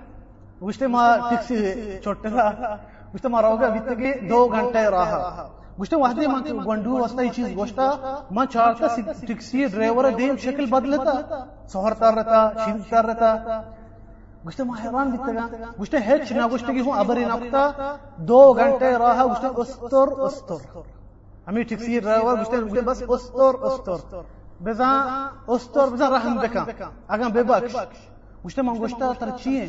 [0.67, 2.77] گشتے ما ٹیکسی چھوٹا
[3.13, 5.49] گوشت مارا ویتگی دو گھنٹے راہا
[5.79, 7.79] گوشت وحدی من گوندو وستا چیز گوشت
[8.31, 8.87] من چارتا
[9.27, 11.13] ٹیکسی ڈرائیور دیم شکل بدلتا
[11.73, 13.31] سہر تار رہتا شین تار رہتا۔
[14.45, 15.47] گوشت ما حیران بیتگا
[15.79, 17.63] گوشت ہے نه گوشت کی ہوں ابری نقطہ
[18.29, 20.61] دو گھنٹے راہا گوشت استر استر۔
[21.47, 24.21] ہمیں ٹیکسی ڈرائیور گوشت بس استر استر۔
[24.65, 24.91] بزا
[25.47, 26.65] استر، بزا رحم بکا۔
[27.09, 27.77] اگا بے بخش
[28.45, 29.63] گوشت من گوشت ترچیه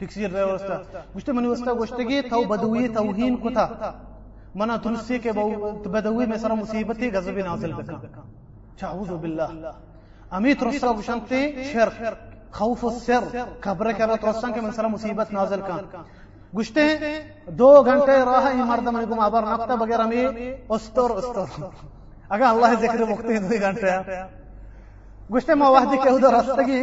[0.00, 0.80] چیه تکسیر ره وستا
[1.16, 3.94] گشته من وستا گشتگی تو بدوی توهین کتا
[4.54, 7.96] منا تنسی کے بدوی میں سر مصیبتی غضب نازل بکا
[8.80, 9.72] چاعوذ بالله.
[10.32, 11.94] امیت رسول گشنتی شرک
[12.52, 13.24] خوف السر.
[13.60, 15.84] خبر کرا ترسان کے من سر مصیبت نازل کان
[16.58, 16.86] گشتے
[17.58, 20.26] دو گھنٹے راہ ہی مرد من گم ابر نقطہ بغیر ہمیں
[20.70, 21.46] أستر أستر.
[22.28, 23.90] اگر اللہ ذکر مکتے دو گھنٹے
[25.34, 26.82] گشتے ما وحدی کے ادھر رستگی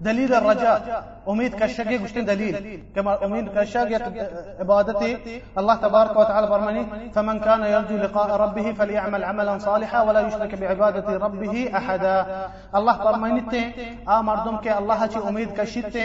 [0.00, 1.04] دليل الرجاء.
[1.28, 2.84] أميد كشاك يقشتين دليل.
[2.96, 3.92] كما أميد كشاك
[4.60, 5.42] عبادتي.
[5.58, 11.16] الله تبارك وتعالى فرماني فمن كان يرجو لقاء ربه فليعمل عملا صالحا ولا يشرك بعبادة
[11.16, 12.16] ربه أحدا.
[12.74, 13.62] الله فرماني تي.
[14.08, 15.96] آ مردم كي الله چي أميد كشيت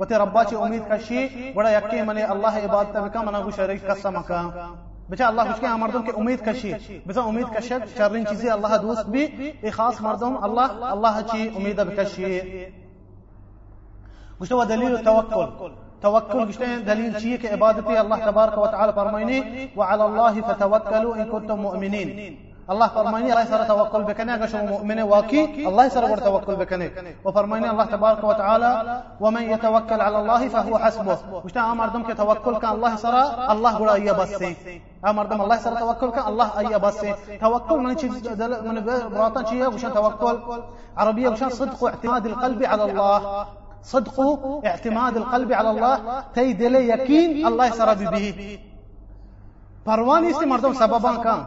[0.00, 1.54] وتي ربا چي أميد كشي.
[1.56, 4.30] ولا يكي مني الله عبادته بكا منا شريك قسمك
[5.08, 6.72] بچا الله کچھ کے مردم کے امید کشی
[7.06, 11.80] بچا امید کشک شرین چیزیں اللہ دوست بھی خاص مردم اللہ اللہ چی امید
[14.40, 15.48] قلت هو دليل التوكل.
[16.02, 22.08] توكل قلت دليل شيء كعبادتي الله تبارك وتعالى فرميني وعلى الله فتوكلوا إن كنتم مؤمنين.
[22.68, 26.88] الله فرماني الله يسر توكل بكني أقشم مؤمنه واكي الله يسر ور توكل بكني
[27.24, 31.18] وفرماني الله تبارك وتعالى ومن يتوكل على الله فهو حسبه.
[31.44, 33.14] وش أمر دم توكل كان الله يسر
[33.52, 34.42] الله قول أي بس.
[35.06, 37.00] أمر دم الله يسر توكل كان الله أي بس.
[37.40, 38.10] توكل من شيء
[38.68, 38.76] من
[39.14, 40.36] براطن شيء وش توكل.
[40.96, 43.18] عربية وش صدق واعتماد القلب على الله.
[43.82, 44.20] صدق
[44.64, 48.58] اعتماد القلب على الله تي دل يقين الله يسر به
[49.84, 51.44] پروانی سے مردم سببان کان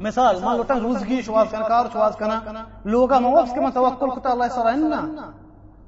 [0.00, 4.46] مثال ما لوٹن روزگی شواز کنا کار شواز کنا لوگا موافس كما توكل كتا الله
[4.46, 5.30] يسر إنا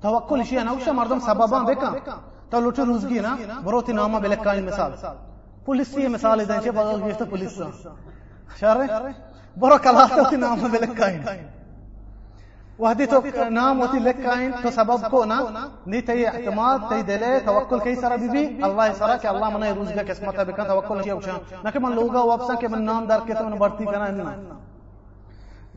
[0.03, 2.19] توكل شيء نوشا مردم سببان بكا
[2.51, 4.93] تو لوٹن روزگی نا بروتی ناما بلکاین مثال.
[5.65, 7.61] پولیس یہ مثال دین چه بغل گیشت پولیس
[8.61, 9.15] شاره
[9.57, 11.23] برو کلاته ناما بلکاین
[12.79, 17.39] وهدي تو نام وتي لك كاين تو سبب کو نا ني تي اعتماد تي دله
[17.39, 18.65] توكل كي سر بيبي.
[18.65, 21.39] الله سرك الله من روزگار قسمت بك توكل شيء وشان.
[21.65, 24.09] نك من لوگا واپس کے من نام دار کے تو بڑھتی کنا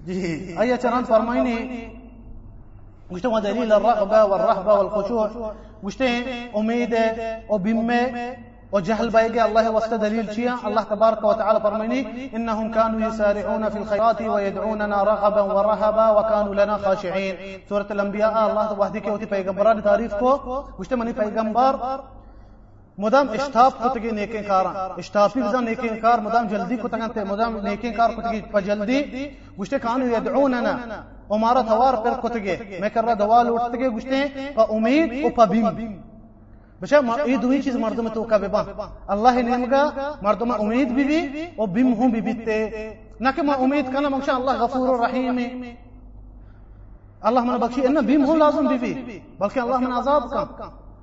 [0.06, 1.58] جی اي چران فرمائني
[3.12, 5.54] مجتمع دليل الرغبة والرهبة والخشوع.
[5.84, 6.24] مجتمع
[6.58, 6.96] أميد
[7.50, 8.02] وبمة
[8.72, 12.02] وجهل بايقى الله وسط دليل شيء الله تبارك وتعالى فرميني
[12.36, 17.36] إنهم كانوا يسارعون في الخيرات ويدعوننا رغبا ورهبا وكانوا لنا خاشعين
[17.70, 20.32] سورة الأنبياء الله وحدك وتي پیغمبران تعریف کو
[20.80, 21.76] گشت منی پیغمبر،
[22.98, 24.66] مدام اشتاف کو تگی نیکن کار
[24.98, 29.00] اشتافی بزن نیکن کار مدام جلدی کو تگن تے، مدام نیکن کار کو تگی پجلدی
[29.60, 30.74] گشت كانوا يدعوننا
[31.30, 34.14] ومارا توار پر کو تگی۔ میں کر رہا دوال اٹھ تگی گشت
[34.70, 35.68] امید و پبیم
[36.82, 38.62] بشا یہ دوئی چیز مردم تو کا ببا
[39.08, 39.84] اللہ نعمگا
[40.22, 42.58] مردم امید بھی بھی اور بم ہوں بھی بیتے۔
[43.20, 45.40] نہ کہ ما امید کنا مگشا اللہ غفور و رحیم
[47.22, 50.44] اللہ من بخشی ان بم ہوں لازم بھی بھی، بلکہ اللہ من عذاب کا۔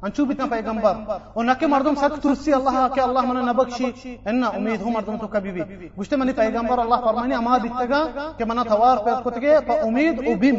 [0.02, 0.94] انچو بتنا پیغمبر۔
[1.34, 4.92] اور نہ کہ مردم سخت ترسی اللہ، کہ اللہ من نہ بخشی۔ ان امید ہوں
[4.92, 5.62] مردم تو کبھی بھی
[5.98, 8.02] گشتے منی پیغمبر اللہ فرمانے اما بیتگا
[8.36, 10.56] کہ منا تھوار پر کتگے امید و بم۔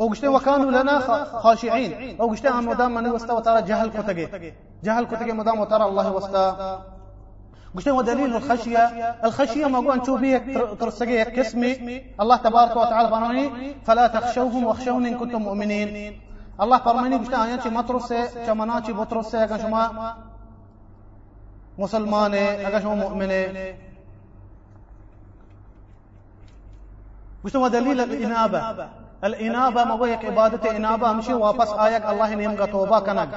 [0.00, 2.20] بیم وقشته وكانوا لنا خاشعين.
[2.20, 4.28] وقشته هم مدام من وستا وترى جهل كتجي
[4.84, 6.80] جهل كتجي مدام وترى الله وستا.
[7.76, 8.84] قشته ودليل الخشية.
[9.24, 10.38] الخشية ما قوان تشوفيه
[10.80, 12.02] ترسقيه كسمي.
[12.20, 16.20] الله تبارك وتعالى فرماني فلا تخشوهم واخشون إن كنتم مؤمنين.
[16.60, 20.14] الله فرماني قشته آيات مطرسة كمناتي بطرسة أكا شما
[21.78, 23.74] مسلمان أكا شما مؤمنة.
[27.44, 28.99] قشته ودليل الإنابة.
[29.24, 32.04] الإنابة ما ويك عبادة إنابة مشي واپس آيك.
[32.06, 33.28] الله نيمغا توبة كنك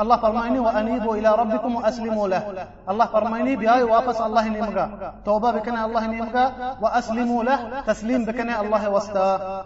[0.00, 2.42] الله فرماني وأنيبوا إلى ربكم وأسلموا له.
[2.88, 6.44] الله فرماني بهاي واپس الله نيمغا توبة بكنا الله نيمغا
[6.80, 7.80] وأسلموا له.
[7.80, 9.64] تسليم بكنا الله وستا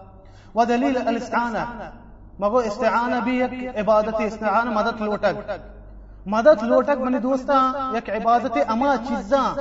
[0.55, 1.65] ودليل الاستعانة.
[2.39, 4.71] ما هو استعانة بيك؟ عبادة استعانة.
[4.75, 5.37] مدد لوٹک
[6.27, 7.59] مدد لوٹک بني دوستا.
[7.95, 9.55] يك عبادة أما چیزاں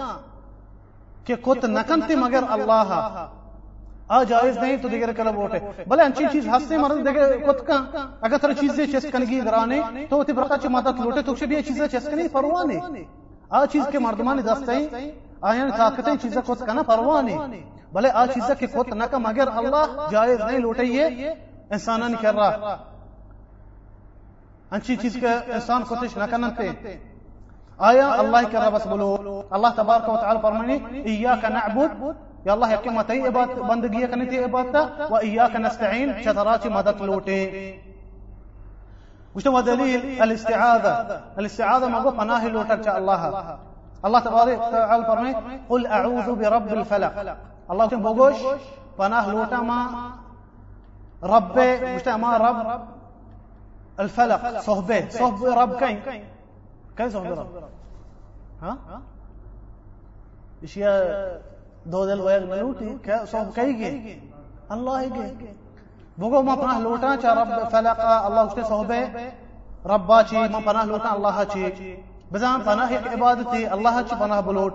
[1.26, 2.89] کہ کت نکنتی مگر اللہ
[4.10, 7.78] جائز نہیں تو دیگر کلب ووٹے بلے انچی چیز ہستے مرد دیگر کت کا۔
[8.22, 11.88] اگر تر چیزیں چس کنگی گرانے، تو تی برقا چی مادت لوٹے تو بھی چیزیں
[11.88, 12.80] چس کنی پروانے
[13.49, 14.88] آ، چیز کے مردمان دستیں
[15.41, 17.36] آیان یعنی طاقتیں چیزیں کت کنا پروانے
[17.93, 21.30] بلے آ چیزیں کے کت نہ مگر اللہ جائز نہیں لوٹے یہ۔
[21.72, 22.76] انسانا نہیں کر رہا۔
[24.72, 26.49] انچی چیز کے انسان کتش نہ کنن
[27.78, 32.04] آیا، اللہ کر رہا، بس بولو۔ اللہ تبارک و تعالی فرمانی ایاک نعبد
[32.46, 37.02] يا الله يا ما تي عبادت بندگی کرنی تھی عبادت و ایاک نستعين شطرات مدد
[37.02, 37.41] لوٹے
[39.36, 41.22] وش هو دليل؟ الاستعاذة.
[41.38, 43.58] الاستعاذة ما قف ناهي لوٹک الله.
[44.06, 45.34] الله تبارك وتعالى فرمي
[45.70, 47.14] قل أعوذ برب الفلق.
[47.72, 48.36] الله كم بوغوش
[48.98, 50.12] پناه لوٹا ما
[51.24, 52.82] رب مش ما رب
[54.00, 54.60] الفلق.
[54.60, 55.10] صهبة.
[55.10, 56.00] صهب رب كين؟
[56.98, 57.48] كين صهب رب.
[58.62, 58.78] ها؟
[60.64, 61.41] اشياء
[61.86, 64.22] Dodel wayag naluti, kaya so kaigi.
[64.70, 65.48] Allah igi.
[66.18, 69.32] Bugo ma panah lutan cha Rabb falaqa Allah uste sohbe
[69.86, 71.96] Rabba chi ma panah lutan Allah چی
[72.32, 74.74] بزام پناہ عبادتي الله چ پناہ بلوٹ۔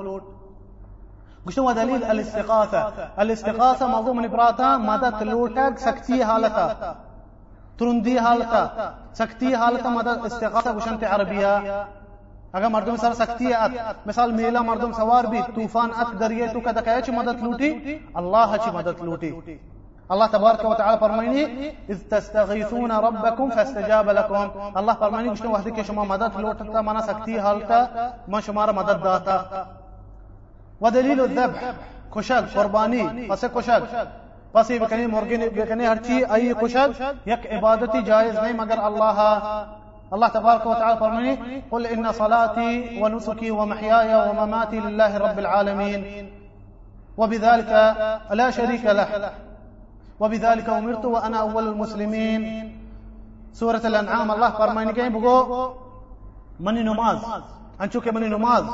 [1.48, 6.92] گشتو دلیل الاستغاثه الاستغاثه موضوع من براتا مدد لوٹا سکتی حالتا۔
[7.78, 11.52] ترندی حالتا سکتی حالتا مدد استقاثہ گشنت عربیہ۔
[12.52, 13.70] اگر مردم سر سکتی ات،
[14.06, 18.56] مثال میلا مردم سوار بھی، طوفان، ات دریئے تو کدا کہے چھ مدد لوٹی؟ اللہ
[18.64, 19.32] چھ مدد لوٹی۔
[20.14, 21.44] الله تبارك وتعالى فرماني
[21.88, 27.38] إذ تستغيثون ربكم فاستجاب لكم الله فرماني گشتو وحدی که شما مدد لوٹتا منا سکتی
[27.38, 27.84] حالتا
[28.28, 29.64] ما شما را مدد داتا۔
[30.80, 31.70] ودليل الذبح
[32.10, 34.06] كشك قرباني پس كشك
[34.52, 39.38] پس بکنی مرغی بکنی هر چی، ای کشک یک عبادتی جائز نہیں مگر اللہ۔
[40.14, 46.00] الله تبارك وتعالى فرماني قل إن صلاتي ونسكي ومحياي ومماتي لله رب العالمين.
[47.16, 47.72] وبذلك
[48.30, 49.08] لا شريك له.
[50.20, 52.42] وبذلك أمرت وأنا أول المسلمين.
[53.52, 55.72] سورة الأنعام الله فرماني كين بقو
[56.60, 57.18] مني نماز.
[57.80, 58.64] أنشو مني نماز.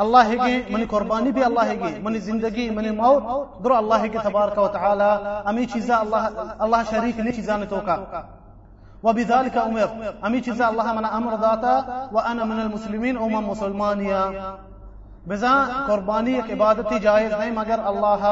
[0.00, 3.22] الله هيجي مني قرباني بي الله هيجي مني زندگي مني موت.
[3.62, 5.10] درو الله هيجي تبارك وتعالى
[5.48, 6.22] أمي چيزا الله
[6.64, 8.24] الله شريك ني چيزا نتوكا
[9.02, 9.88] وبذلك أمر.
[10.26, 14.22] أمي چيزا الله من أمر ذاتا وأنا من المسلمين أمم مسلمانيا
[15.26, 15.54] بزا
[15.88, 18.22] قرباني عبادتي جائز نہیں مگر الله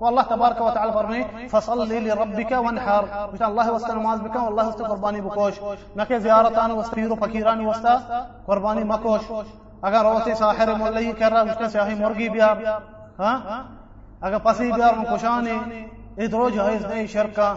[0.00, 3.04] والله تبارك وتعالى فرمي فصل لربك وانحر.
[3.32, 5.54] مش الله وسط نماز بك والله وسط قرباني بكوش
[5.96, 7.86] نك زيارتان وسط فيرو فقيران وسط
[8.46, 9.22] قرباني مكوش
[9.82, 12.56] اگر روتے ساحر مولئی کر رہا اس نے سیاہی مرغی بیار
[13.18, 13.62] ہاں؟
[14.20, 15.56] اگر پسی بیار مکشانے
[16.24, 17.48] ادرو جائز نہیں شرکا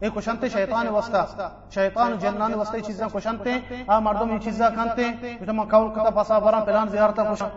[0.00, 5.04] اے کوشنتے شیطان وستا شیطان جنان وستا یہ چیزیں چیزاں ہیں آ مردوں یہ کھانتے
[5.04, 7.48] ہیں جو ما کھول کھتا پاسا بران پلان زیارتا کوشن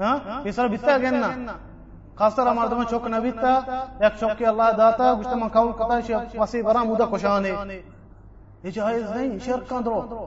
[0.00, 1.56] ہاں؟ یہ سر بیتا گئن نا
[2.18, 3.52] خاص طرح مردوں چوک نبیتا
[4.00, 7.52] ایک چوک اللہ داتا گشت ما کول کتا شی پاسی بران مودا خوشانے
[8.64, 10.26] یہ جائز نہیں شرک کاندرو۔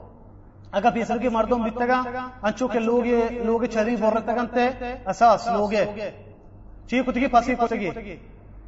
[0.72, 3.06] اگر پیسر کی مردوں بیتا گا ہاں انچو کے لوگ
[3.44, 4.68] لوگ چری بورتا گنتے،
[5.06, 6.10] اساس لوگ ہے
[6.88, 8.16] چیئے کتگی پاسی کتگی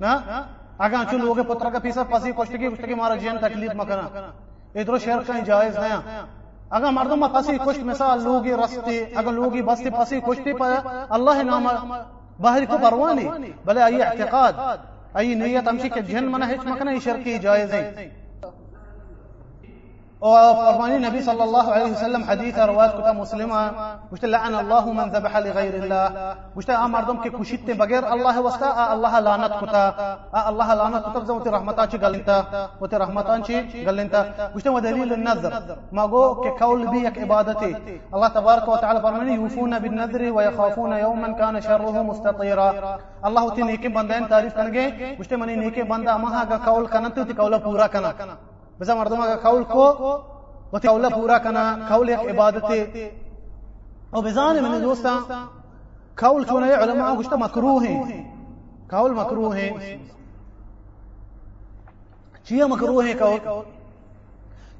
[0.00, 0.42] نا ہاں؟
[0.78, 4.30] اگر چون لوگ پتر کا پیسر پسی کشتگی کشتگی مارا جین تکلیف مکنا۔
[4.74, 6.00] ادھر شہر کا جائز نیا۔
[6.70, 10.74] اگر مردم پسی کشت مثال، لوگی رستی اگر لوگی بستی پسی کشتی پر
[11.08, 11.68] اللہ نام
[12.40, 13.28] باہر کو پروانی
[13.64, 14.52] بلے آئی اعتقاد،
[15.14, 18.08] آئی نیت امشی کے جن منہ ہچ مکنا، یہ شرکی جائز ہے
[20.24, 23.60] وفرماني النبي صلى الله عليه وسلم حديث رواه كتاب مسلمة.
[24.12, 26.06] مشت لعن الله من ذبح لغير الله.
[26.56, 29.84] مشت مردم کے کشیت بغیر الله واسطا الله لعنت کتا
[30.50, 32.38] الله لعنت کتا زوت رحمتا چی گلنتا
[32.80, 34.22] وت رحمتان چی گلنتا
[34.54, 35.52] مشت ودليل النذر.
[35.92, 37.62] ما گو کہ قول بھی ایک عبادت
[38.14, 42.70] الله تبارك وتعالى فرماني يوفون بالنذر ويخافون يوما كان شره مستطيرا.
[43.24, 47.32] الله تی نیک بندین تعریف کرنگے مشت منی نیک بندہ مہا کا قول کنت تی
[47.36, 48.12] قول پورا کنا
[48.80, 49.86] بزا مردم اگر قول کو
[50.72, 52.70] و قول پورا کنا قول یک عبادت
[54.10, 55.18] او بزان من دوستا
[56.16, 58.24] قول چون علماء گشتا مکروه ہیں۔
[58.90, 59.70] قول مکروه ہیں۔
[62.44, 63.38] چیه مکروه ہے قول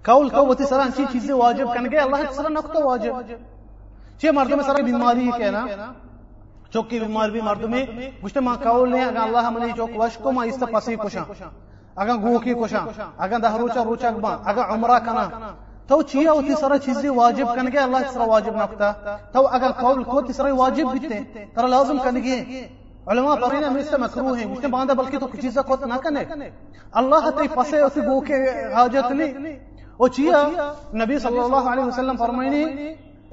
[0.05, 3.12] قول کو وتی سران چی چیزیں واجب کنگے اللہ سرا نقطہ واجب۔
[4.20, 5.92] چیه مردم سرا بیماری ہے نا
[6.72, 7.74] چوکی بیمار بھی مردم
[8.24, 11.22] گشتا ما قول نے، اگر اللہ منی چوک وش کو ما اس پسی کشا
[11.97, 12.80] اگر گوکی کشا
[13.18, 15.26] اگر ده روچا روچا با اگر عمره کنا۔
[15.88, 18.92] تو چی او تسرا چیزی واجب کنگے اللہ تسرا واجب نکتا۔
[19.32, 21.18] تو اگر قول کو تسرا واجب بیتے
[21.55, 22.38] ترى لازم کنگے
[23.07, 26.49] علماء پرینا مثل مکروه ہیں مجھتے باندھا بلکہ تو چیزا کو نہ کنے۔
[27.01, 28.36] اللہ تے پسے اسی گو کے
[28.74, 29.57] حاجت نہیں
[29.97, 30.40] او چیا
[31.01, 32.64] نبی صلی اللہ علیہ وسلم فرمائنی،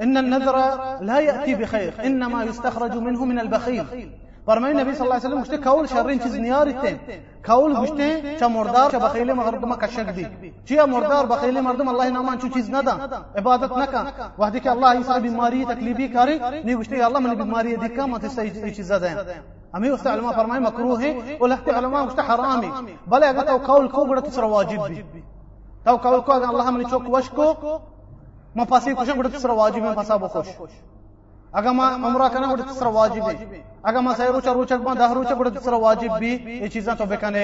[0.03, 0.57] ان النذر
[1.07, 3.85] لا يأتي بخير انما يستخرج منه من البخيل
[4.45, 6.99] فرمای نبی صلی الله علیه وسلم گشته کول شرین چیز نیاریته
[7.45, 10.27] کول گشته چا مردار چا بخیل مردم کشک دی
[10.65, 12.97] چیا مردار بخیل مردم الله نامان چو چیز ندا
[13.37, 14.05] عبادت نکا
[14.39, 18.45] وحدی که الله ایسا بیماری تکلیفی کاری نی گشته الله من بیماری دیکا ما تسا
[18.69, 19.17] چیز ده
[19.73, 22.71] امی است علماء فرمای مکروه و لحت علماء گشته حرامی
[23.07, 25.21] بلے اگر تو قول کو بڑا تسرا واجب بھی
[25.85, 27.77] تو قول کو اگر الله من چوک وشکو
[28.55, 30.47] ما پاسی کشن بڑا تسرا واجب ہے پاسا بخوش
[31.53, 35.33] اگر ما عمرہ کنه گوڑی تسر واجبی اگر ما سای روچہ روچہ کبان دہ روچہ
[35.37, 36.31] گوڑی تسر واجب بھی،
[36.61, 37.43] یہ چیزیں تو بکنه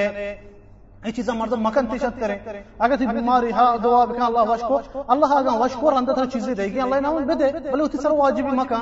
[1.05, 2.35] یہ چیزا مرد مکن تشت کرے
[2.79, 6.65] اگر تی بیماری ہا دعا بکن اللہ وشکو اللہ آگا وشکو رندہ تر چیزی دے
[6.71, 8.81] گی، اللہ نامون بدے۔ بلے او سر واجبی مکن۔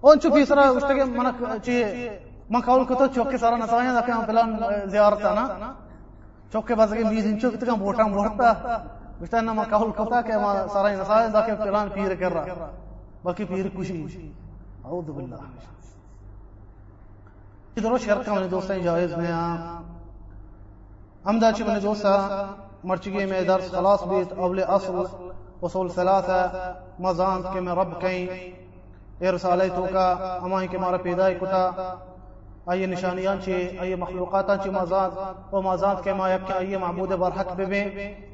[0.00, 1.74] اون چو فیسرا اشتگی منک چی
[2.50, 4.48] من قول کتو چوکے سارا نسوانیا دکن پلان
[4.92, 5.44] زیارتا نا۔
[6.52, 8.52] چوکے چوکی بازگی میز انچو کتکن بوٹا مورتا
[9.20, 12.70] بشتا نما قول کتا کہ ما سارا نسوانیا دکن پلان پیر کر رہا
[13.22, 14.32] باقی پیر کشی
[14.84, 15.42] اعوذ باللہ۔
[17.76, 19.30] ಇದರ ಶರ್ಕ ಮನೆ ದೋಸ್ತ ಜಾಯಜ್ ನೇ
[21.30, 22.14] امدا چھ منے دوسا
[22.84, 24.96] مرچگے میں درس خلاص بیت، اول اصل،
[25.62, 26.40] اصول ثلاثہ
[26.98, 28.26] مزان کے میں رب کہیں۔
[29.20, 30.06] اے رسالے تو کا
[30.42, 31.62] امائیں کے مارا پیدائی کتا۔
[32.70, 35.12] أي نشانيان شي أي مخلوقات شي مازاد
[35.52, 37.82] ومازاد كما يبكي أي معبود برحق ببي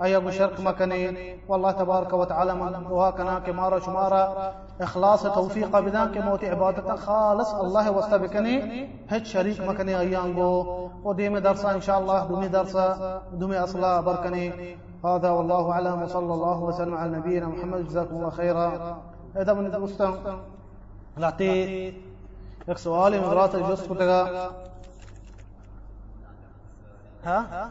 [0.03, 6.45] أي أبو شرك مكني والله تبارك وتعالى من وهاكنا كمارا شمارا إخلاص توفيق بدان كموت
[6.45, 13.23] عبادة خالص الله واستبكني هج شريك مكني أيانغو وديم درسا إن شاء الله دومي درسا
[13.33, 18.99] دومي أصلا بركني هذا والله أعلم وصلى الله وسلم على نبينا محمد جزاكم الله خيرا
[19.37, 20.15] هذا من دوستان
[21.17, 22.08] لعطي
[22.69, 24.49] ایک سوال ہے مدرات من رات الجس کتگا
[27.25, 27.69] ها؟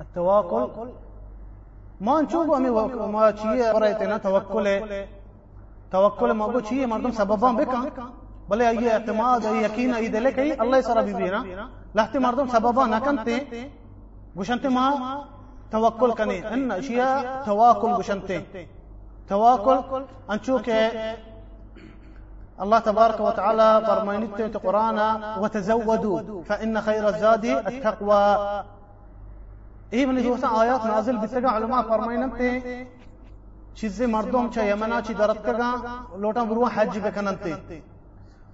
[0.00, 0.88] التواكل؟
[2.00, 4.68] ما نشوفه أمي ما شيء قرأتنا توكل
[5.92, 7.82] توكل ما بو شيء مردم سببان بكا
[8.48, 11.42] بلے یہ اعتماد ہے یقین ہے دلے کئی اللہ سرا بی بینا
[11.96, 13.38] لہتے مردم سببا نہ کنتے
[14.38, 14.88] گشنتے ما
[15.70, 17.14] توکل کنے إن اشیاء
[17.44, 18.38] تواکل گشنتے
[19.28, 20.68] تواكل أنشوك
[22.62, 24.98] الله تبارك وتعالى فرمينت القرآن
[25.42, 28.24] وتزودوا فإن خير الزاد التقوى
[29.92, 32.62] إيه من دوسا آيات نازل بتگا علماء فرمينت
[33.74, 35.70] چیزی مردم چه یمنا چی درد کگا
[36.16, 37.52] لوٹا برو حج بکننتے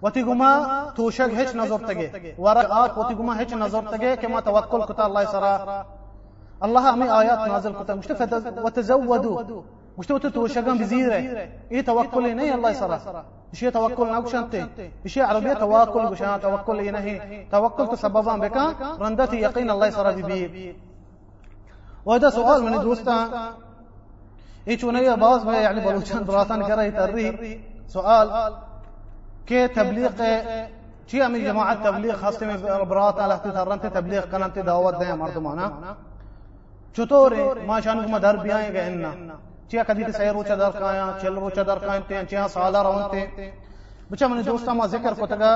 [0.03, 0.51] وتی گما
[0.97, 5.05] توشک هیچ نظر تگه ورق آت وتی گما هیچ نظر تگه که ما توکل کتا
[5.05, 5.85] الله سرا۔
[6.63, 8.11] الله امی آیات نازل کتا مشت
[8.65, 9.63] وتزودوا۔
[9.99, 11.15] مش تو شغان بزيره
[11.71, 14.67] إيه توكل نه الله يسرى شيء توكل ناقش انت
[15.07, 17.07] شيء عربية توكل؟ بشان توكل نه
[17.53, 18.57] توكل تسببا بك.
[19.01, 20.77] رندت يقين الله يسرى بي
[22.05, 23.19] وهذا سؤال من دوستا
[24.69, 28.53] إيه چونيه باز میں يعني بلوچان براتان کرے تری سؤال.
[29.47, 30.11] كي تبليغ
[31.07, 35.97] شيء من جماعة تبليغ خاصة من برات على ترنت تبليغ كلام دعوت ده مردمانا
[36.95, 39.11] چطور ما شانك ما در بیائیں گے اننا
[39.69, 43.51] چیا کدی سیر روچا در کایا چل روچا در کایا تے چیا سالا رونتے
[44.11, 45.53] بچا من دوستا ما ذکر کو تگا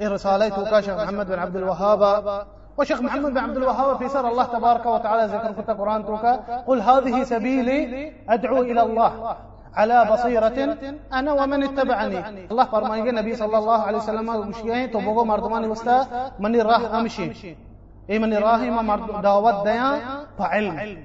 [0.00, 2.46] رسالة توكا شيخ محمد بن عبد الوهاب
[2.78, 6.32] وشيخ محمد بن عبد الوهاب في سر الله تبارك وتعالى ذكر كتا قرآن توكا
[6.66, 9.36] قل هذه سبيلي أدعو إلى الله
[9.74, 10.74] على بصيرة
[11.12, 16.60] أنا ومن اتبعني الله فرمان النبي صلى الله عليه وسلم مشيئين تبغوا مردمان وستا من
[16.60, 17.56] راح أمشي
[18.10, 20.00] إيه من راهي ما دعوت ديان
[20.38, 21.04] فعلم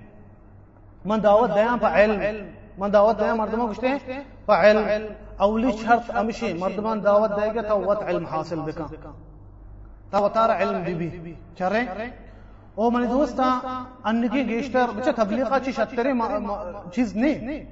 [1.05, 2.21] من دعوت دیاں علم.
[2.77, 4.87] من دعوت دیاں مردمان کچھتے ہیں؟ علم.
[5.37, 8.85] اولی شرط امشی مردمان دعوت دے گا تو وط علم حاصل بکا
[10.11, 10.93] تا وطار علم بی
[11.23, 11.83] بی چرے؟
[12.77, 13.47] أو من دوستا
[14.09, 16.11] انگی گیشتر بچہ تبلیغا چی شتری
[16.95, 17.63] چیز نہیں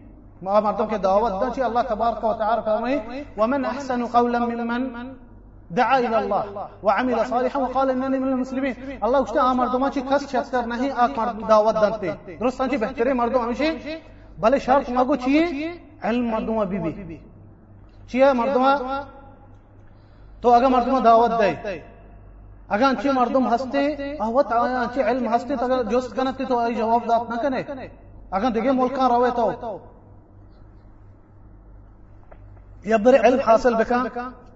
[0.42, 4.84] ما مردم کے دعوت دا چی اللہ تبارک و تعالی فرمائے ومن احسن قولا ممن
[5.76, 6.44] دعا إلى الله
[6.84, 8.74] وعمل صالحا وقال إنني من المسلمين.
[9.02, 11.08] الله گشته آ مردما چی؟ کس چتر نہیں آ
[11.50, 13.64] دعوت دانتے درست چی؟ بہترین مردم ہمیشہ
[14.40, 15.72] بلے شرط مگو چیه
[16.04, 17.18] علم مردما بی بی
[18.12, 19.02] چیه مردما
[20.42, 21.80] تو اگر مردما دعوت دے۔
[22.70, 23.88] اگر انچی مردم ہستے
[24.20, 27.88] احوت آیا انچی علم ہستے تو اگر جوست کنتے تو ای جواب دات نہ کنے۔
[28.32, 29.52] اگر دیگه ملکان روے تو۔
[32.86, 33.94] يبر علم حاصل بك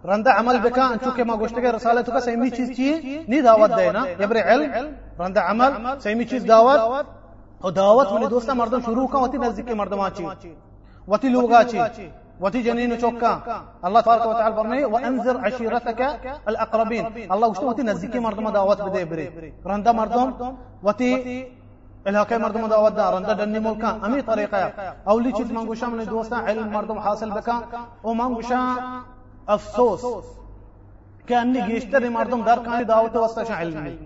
[0.06, 1.36] رنده عمل بك ان چونکه ما
[1.72, 4.08] رسالتو کا سیمی چیز چی؟ نی دعوت دینا.
[4.20, 4.72] یبر علم.
[5.20, 7.06] رنده عمل سیمی چیز دعوت.
[7.64, 10.28] أو دعوت من دوستا مردم شروع کا وتی نزدیک مردم آچی.
[11.08, 11.80] وتی لوگ آچی.
[12.41, 13.41] وتی جنین چوکا.
[13.84, 16.02] الله تبارك وتعالى فرمي وانذر عشيرتك
[16.47, 19.54] الاقربين الله وشتو وتی نزدیک مردم دعوت بده بری.
[19.66, 20.34] رنده مردم
[20.84, 21.45] وتی
[22.08, 24.72] الهاكي مردم دعوت دار انت دني ملكا امي طريقه
[25.08, 27.64] أو لي چیز منگوشا من دوستا علم مردم حاصل بکا
[28.06, 28.14] أو
[29.48, 30.26] منگوشا افسوس
[31.28, 33.98] كاني گیشتر مردم در کانی دعوت واسطه علم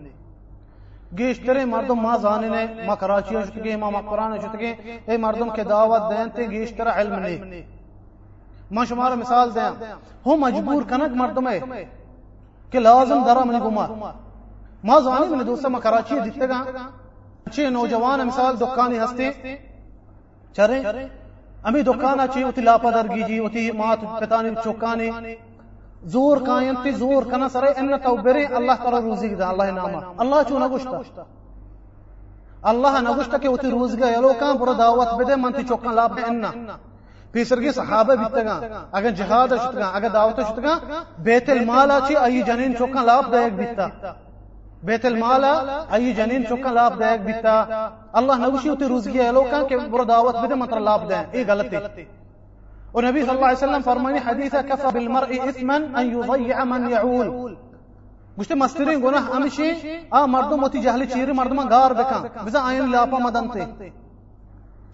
[1.17, 4.73] گیشتر مردم ما زاننے ما کراچی شتگی ما قرآن شتگی
[5.05, 7.63] اے مردم کے دعوت دین تے گیشتر علم نہیں
[8.71, 9.69] ما شمار مثال دیں
[10.25, 11.59] ہو مجبور کنک مردم ہے
[12.71, 13.85] کہ لازم درا من گما
[14.83, 16.63] ما زانی من دوستا ما کراچی دیتے گا۔
[17.51, 19.31] چه نوجوان مثال دکانی هستی
[20.53, 21.09] چره
[21.65, 25.11] امی دکانا چی اتی لاپا درگی جی اتی مات پتانی چوکانی
[26.13, 29.99] زور کائن تی، زور کنا سره ان تو بری الله تعالی روزی دا الله ناما
[30.19, 31.01] الله چو نگوشتا۔
[32.63, 36.45] الله نگوشتا کہ اتی روزگا یلو کان پر دعوت بده من تی چوکان لاب ان
[37.33, 38.59] پیسرگی صحابه بیتگا
[38.93, 40.75] اگر جهاد شتگا اگر دعوت شتگا
[41.23, 43.89] بیت المال اچی ای جنین چوکان لاب دایک بیتا۔
[44.85, 45.43] بیت المال،
[45.95, 47.55] ای جنین چوکا لاب دے، بیتا۔
[48.19, 51.73] اللہ نوشی ہوتی روزگی ہے، لوکاں کہ برو دعوت بدے مطر لاب دے۔ اے غلط
[51.73, 51.79] ہے
[52.93, 57.55] اور نبی صلی اللہ علیہ وسلم فرمانی حدیثہ کفا بالمرء اثما ان یضیع من یعول۔
[58.37, 59.67] گوشته مسترین گناه همیشه
[60.11, 63.91] آ مردم موتی جهل چیری مردم گار بکن بزا آین لاپا مدنته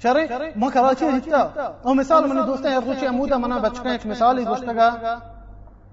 [0.03, 0.25] شرع
[0.55, 1.41] ما کراچی هیتا
[1.85, 4.89] او مثال من دوستا ہے روچی امودا منا بچکا ایک مثال ہی گوشتگا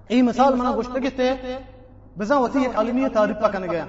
[0.07, 1.29] ای مثال منا گوشتگی تے۔
[2.19, 3.85] بزن وتيك عالمية تاريب لك نجا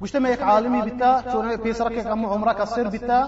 [0.00, 3.18] مجتمعك عالمي بتا چونه پیسرك کم عمرك السر بتا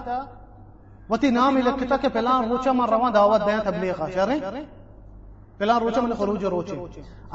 [1.09, 4.37] وتی نام لکتا کہ پلان روچا من روان دعوت دیں تبلیغ شرے
[5.57, 6.75] پلان روچا من خروج روچے۔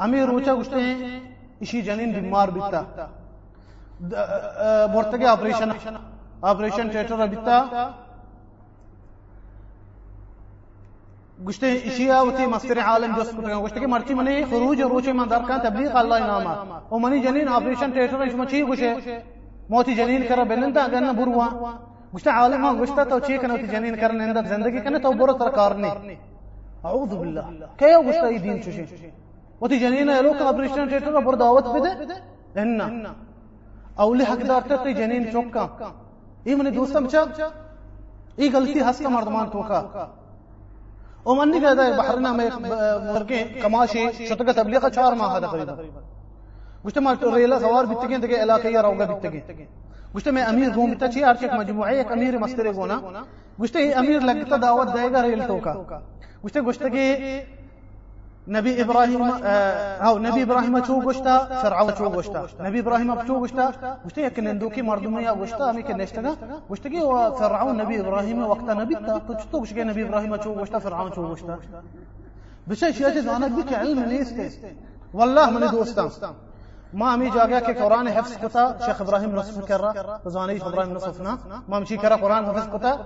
[0.05, 1.19] امیر روچا گشتے ہیں،
[1.59, 2.81] اسی جنین بیمار بیتا۔
[4.93, 5.69] بورتگے آپریشن
[6.41, 7.57] آپریشن تھیٹر بیتا۔
[11.47, 15.41] گشتے اشیا وتی مستر عالم جس کو گشتے کی مرضی منی، خروج اور روچ ایماندار
[15.47, 18.93] کا تبلیغ اللہ انعام او منی جنین آپریشن تھیٹر اش مچی گشے
[19.69, 21.47] موتی جنین کر بلنتا گن بروا
[22.15, 25.71] گشتے عالم ہاں گشتا تو چی کنا جنین کرنے اندر زندگی کنے تو برو ترکار
[25.75, 26.15] نہیں
[26.83, 27.41] اعوذ باللہ۔
[27.77, 28.85] کہ گشتے دین چوشے؟
[29.61, 32.13] وتی جنین لوک آپریشن تھیٹر پر دعوت پہ دے
[32.55, 32.87] لنا
[33.95, 35.65] اولی حقدار تے جنین چوکا۔
[36.43, 37.23] ای منی دوستم چا؟
[38.35, 39.79] ای غلطی ہس کا مردمان توکا
[41.25, 45.77] ومن كذا بحرنا ما مركي كماشي شتك تبليغ شهر ما هذا قريبا
[46.83, 49.65] گوشت ما ریلا سوار بیتگین دگه علاقے یا روگا بیتگین
[50.13, 51.51] گوشت میں امیر ہوں بیتا چی ہر چیک
[51.87, 52.99] ایک امیر مسترے ہونا
[53.59, 55.73] گوشت امیر لگتا دعوت دے گا ریل تو کا
[56.43, 57.05] گوشت گوشت کی
[58.47, 59.21] نبي إبراهيم
[60.01, 63.71] أو نبي إبراهيم چو گشتا فرعون چو گشتا نبي إبراهيم چو گشتا
[64.05, 66.35] گشتا یک نندوکی مردمی گشتا امی که نشتگا
[66.69, 66.99] گشتا کی
[67.39, 69.19] فرعون نبي إبراهيم وقت نبي تا
[69.51, 71.35] تو گشتا نبي إبراهيم چو گشتا فرعون چو
[72.69, 74.35] گشتا شیعه دانا بی که علم نیست
[75.13, 76.11] والله من دوستان
[76.93, 81.21] ما همی جاگه که قران حفظ کتا، شیخ ابراهيم نصف کرده روزانه شیخ ابراهیم نصف
[81.21, 81.37] نه
[81.67, 82.99] ما همشی کرده قران حفظ کتا.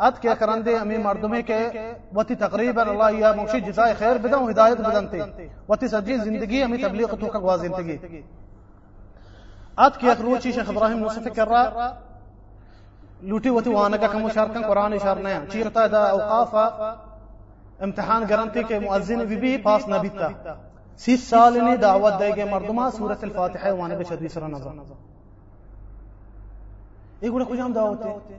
[0.00, 4.48] ات که کرنده امی مردمه که وتی تقریباً الله یا موشی جزای خیر بدم و
[4.48, 5.22] هدایت بدم تی.
[5.68, 8.00] وتی سجی زندگی امی تبلیغ تو کا گوا زندگی.
[9.78, 11.92] ات که یک روچی شیخ ابراهیم نصف کرده
[13.22, 16.66] لوٹی وتی وانا کا کم شارکن قرآن اشارنا چیرتا دا اوقافا،
[17.80, 20.28] امتحان گرنتی کے مؤذن بھی بھی پاس نہ بیتا
[21.04, 24.70] سی سال نے دعوت دے گے مردما سورت الفاتحہ وانا کے شدی سر نظر۔
[27.20, 28.38] یہ گڑا کچھ ہم دعوت ہے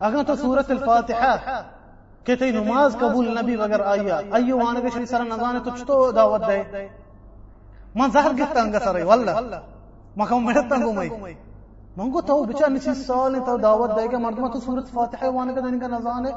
[0.00, 1.62] اگر تو سورت الفاتحہ
[2.24, 6.42] کہتے نماز قبول نبی وگر آیا ایو وانے وانا شری سر نظانے تو چطو دعوت
[6.48, 6.62] دے۔
[7.94, 9.58] من زہر گفتا انگا سر واللہ۔
[10.16, 11.34] مکم میرتا انگو مئی۔
[11.96, 15.52] منگو تو بچا نسی سال نے تو دعوت دے گا مردمہ تو سورت فاتحہ وانا
[15.52, 16.30] کا دینے کا نظانے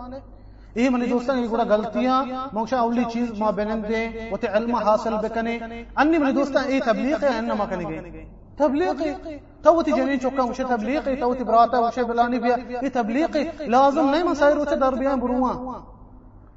[0.78, 2.24] ਇਹ ਮਨੇ ਦੋਸਤਾਂ ਇਹ ਕੋੜਾ ਗਲਤੀਆਂ
[2.54, 5.60] ਮੋਖਸ਼ਾ ਅਵਲੀ ਚੀਜ਼ ਮਾ ਬਨਨ ਦੇ ਵਤੇ ਇਲਮ ਹਾਸਲ ਬਕਨੇ
[6.02, 8.26] ਅੰਨੀ ਮਨੇ ਦੋਸਤਾਂ ਇਹ ਤਬਲੀਗ ਹੈ ਅੰਨਾ ਮਾ ਕਨੇਗੇ
[8.58, 9.16] تبليغي
[9.64, 14.58] توتي جنين شوكا تبلیغ تبليغي توتي براتا وش بلاني بيا اي تبليغي لازم نيما ساير
[14.58, 15.82] اوچے دربیاں بروا ہاں۔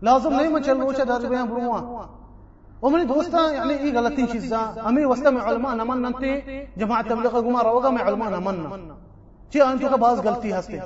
[0.02, 5.26] لازم نيما چل دربیاں دربيان ہاں۔ بروا منی دوستا یعنی یہ غلطين چیزا ہمیں وسط
[5.26, 6.22] میں علماء نمن انت
[6.76, 8.56] جماعت تبلیغ گما روگا میں علماء نمن
[9.52, 10.78] چي انتو کا باز غلطي ہستے۔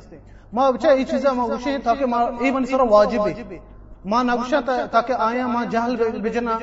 [0.53, 3.59] ما بچا یہ چیزا ما وشے تاکہ ما ای من سر واجب ہے
[4.11, 4.61] ما نگشا
[4.93, 6.59] تاکہ آیا ما جہل بجنا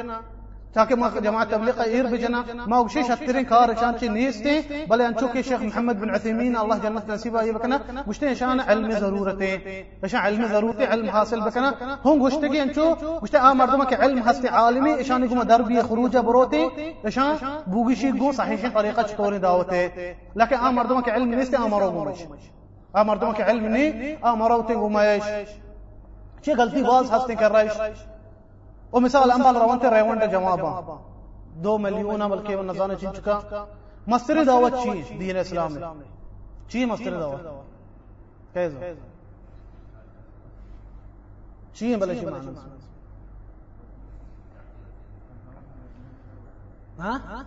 [0.73, 5.17] تاکہ ما جماعة تبلیغ ایر بجنا ما وشي شترين كار شان شي نيستي بل ان
[5.17, 10.19] شوكي شيخ محمد بن عثيمين الله جنة نصيبه اي بكنا وشتي شان علم ضرورته عشان
[10.19, 14.91] علم ضرورته علم حاصل بكنا هم وشتي ان شو وشتي ا مردمك علم هستي عالمي
[14.91, 17.35] عشان يقوم دربي خروج بروتي عشان
[17.67, 19.91] بوغشي گو صحيح طريقه چطور دعوته
[20.35, 22.19] لكن ا مردمك علم نيستي امرو گمش
[22.95, 25.23] ا مردمك علم ني امرو تي گمايش
[26.41, 27.93] چه غلطی باز هستی کر رہا
[28.93, 30.99] ومثال أنبال روانت ريوان جوابا.
[31.63, 33.65] دو مليون بلکہ وہ نظانے چن چکا
[34.07, 35.77] مستر دعوت چی دین اسلام
[36.67, 38.91] چی مستر دعوت کیسا
[41.73, 42.55] چی بلے چی معنی
[46.99, 47.43] ها؟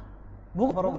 [0.56, 0.90] بو فرو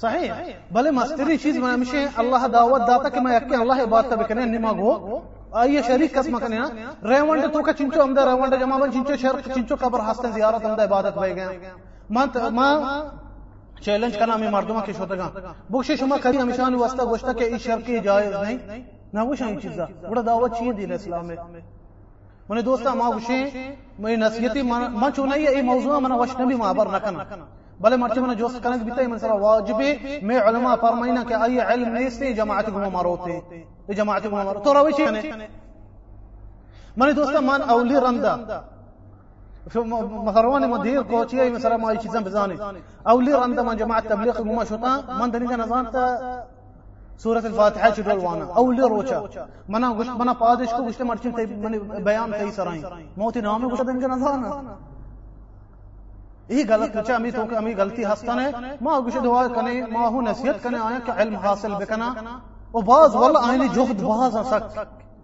[0.00, 0.30] صحیح
[0.72, 4.72] بھلے مستری چیز میں ہمیشہ اللہ دعوت داتا که ما یکی الله عبادت بکنه نما
[4.78, 5.18] گو
[5.62, 9.16] آئیے شریف قسم مکنه نا روانده تو کا چنچو ہم دے ریوانڈ جمع بن چنچو
[9.22, 11.46] شرق چنچو قبر هستن زیارت ہم دے عبادت بایگه
[12.10, 12.26] من
[12.58, 12.74] ماں
[13.84, 15.30] چیلنج کرنا ہمیں مردمہ کی شوتگا
[15.70, 18.82] بخش شما کری ہمیشہ نے واسطہ گوشتا کہ اس شرک کی جائز نہیں۔
[19.14, 21.36] نہ وہ شاہی چیزا بڑا دعوت چیئے دین اسلام میں
[22.48, 24.62] منہ دوستا ما گوشیں نصیتی نصیحتی
[25.16, 27.24] چونہی ہے ای موضوع منہ وشنبی مابر نہ کرنا
[27.80, 30.38] من وش نبی معبر نکنا بل مرتي من جوس كانت بيتي من سرا واجبي مي
[30.38, 33.42] علماء فرمينا كأي علم نيستي جماعتكم مروتي
[33.90, 35.48] جماعتكم مروتي ترى وش يعني
[36.96, 38.64] من دوستا من أولي رندا
[39.72, 42.58] شو مخرواني مدير كوتشي اي مثلا ما يشيزان بزاني
[43.08, 46.44] أولي رندا من جماعة تبليغ وما شوطا من دنيا نظانتا
[47.16, 52.04] سورة الفاتحة شدول وأنا۔ أولي روچا منا گوشت منا پادش کو گوشت مرچن تی من
[52.04, 52.82] بیان تی سرائیں۔
[53.16, 54.50] موتی نامی گوشت دنگا نظانا
[56.48, 60.62] ای غلط چا امی تو امی غلطی هستنه ما گوشه دعا کنه ما هو نصیحت
[60.62, 62.08] کنه آیا که علم حاصل بکنه
[62.74, 64.64] و باز والله آینی جهد باز سک۔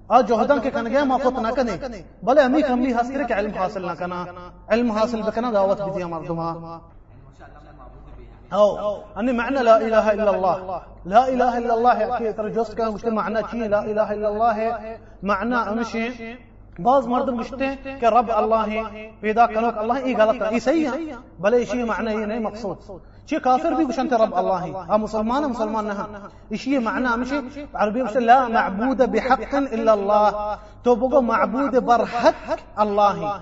[0.09, 1.75] آ جوہدن کے کن گیا مافت نہ کنے
[2.23, 4.25] بلے امی کملی ہس کرے کہ علم حاصل نہ کنا۔
[4.69, 6.49] علم حاصل بکنا، دعوت بھی دیا مردما
[8.53, 8.69] او
[9.17, 10.57] ان معنى لا اله الا الله
[11.13, 13.41] لا اله الا الله يعني ترجمت كان معنى
[13.75, 14.57] لا اله الا الله
[15.23, 16.07] معنى امشي
[16.79, 17.69] بعض مرد مشتے
[18.01, 21.85] کہ رب اللہ ہے پیدا کنوک اللہ یہ غلط ہے یہ صحیح ہے بلے یہ
[21.85, 22.77] معنی یہ نہیں مقصود؟
[23.31, 24.85] شي كافر بيقول انت رب الله.
[24.91, 26.07] ها مسلمان مسلمان نها
[26.53, 30.57] إيش هي معناه مشي عربي مش لا معبود بحق إلا الله.
[30.85, 33.41] تو بقول معبود برحق الله.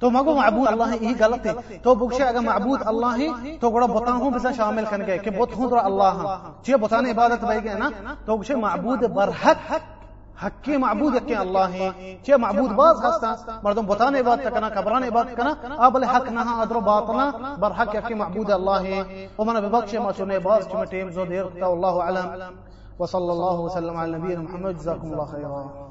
[0.00, 3.86] تو مگو معبود اللہ ہی غلط ہے تو بگشے اگر معبود اللہ ہی تو گڑا
[3.86, 6.22] بتاؤں بس شامل کن گئے کہ بت ہوں اللہ
[6.64, 7.88] چے بتانے عبادت بھائی گئے نا؟
[8.24, 9.72] تو بگشے معبود برحق
[10.44, 11.88] حقی معبود یکی اللہ ہے
[12.26, 15.52] چه معبود باز هستن مردم بتان عبادت کنا قبران عبادت کنا
[15.86, 17.26] ابل حق نها ادرو باطنا
[17.58, 19.00] بر حق یکی معبود الله ہے
[19.38, 22.28] ومن ببخش ما سنے باز چه ٹیم زو دیر والله اعلم۔
[23.00, 25.89] وصلى الله وسلم على نبينا محمد جزاكم الله خيرا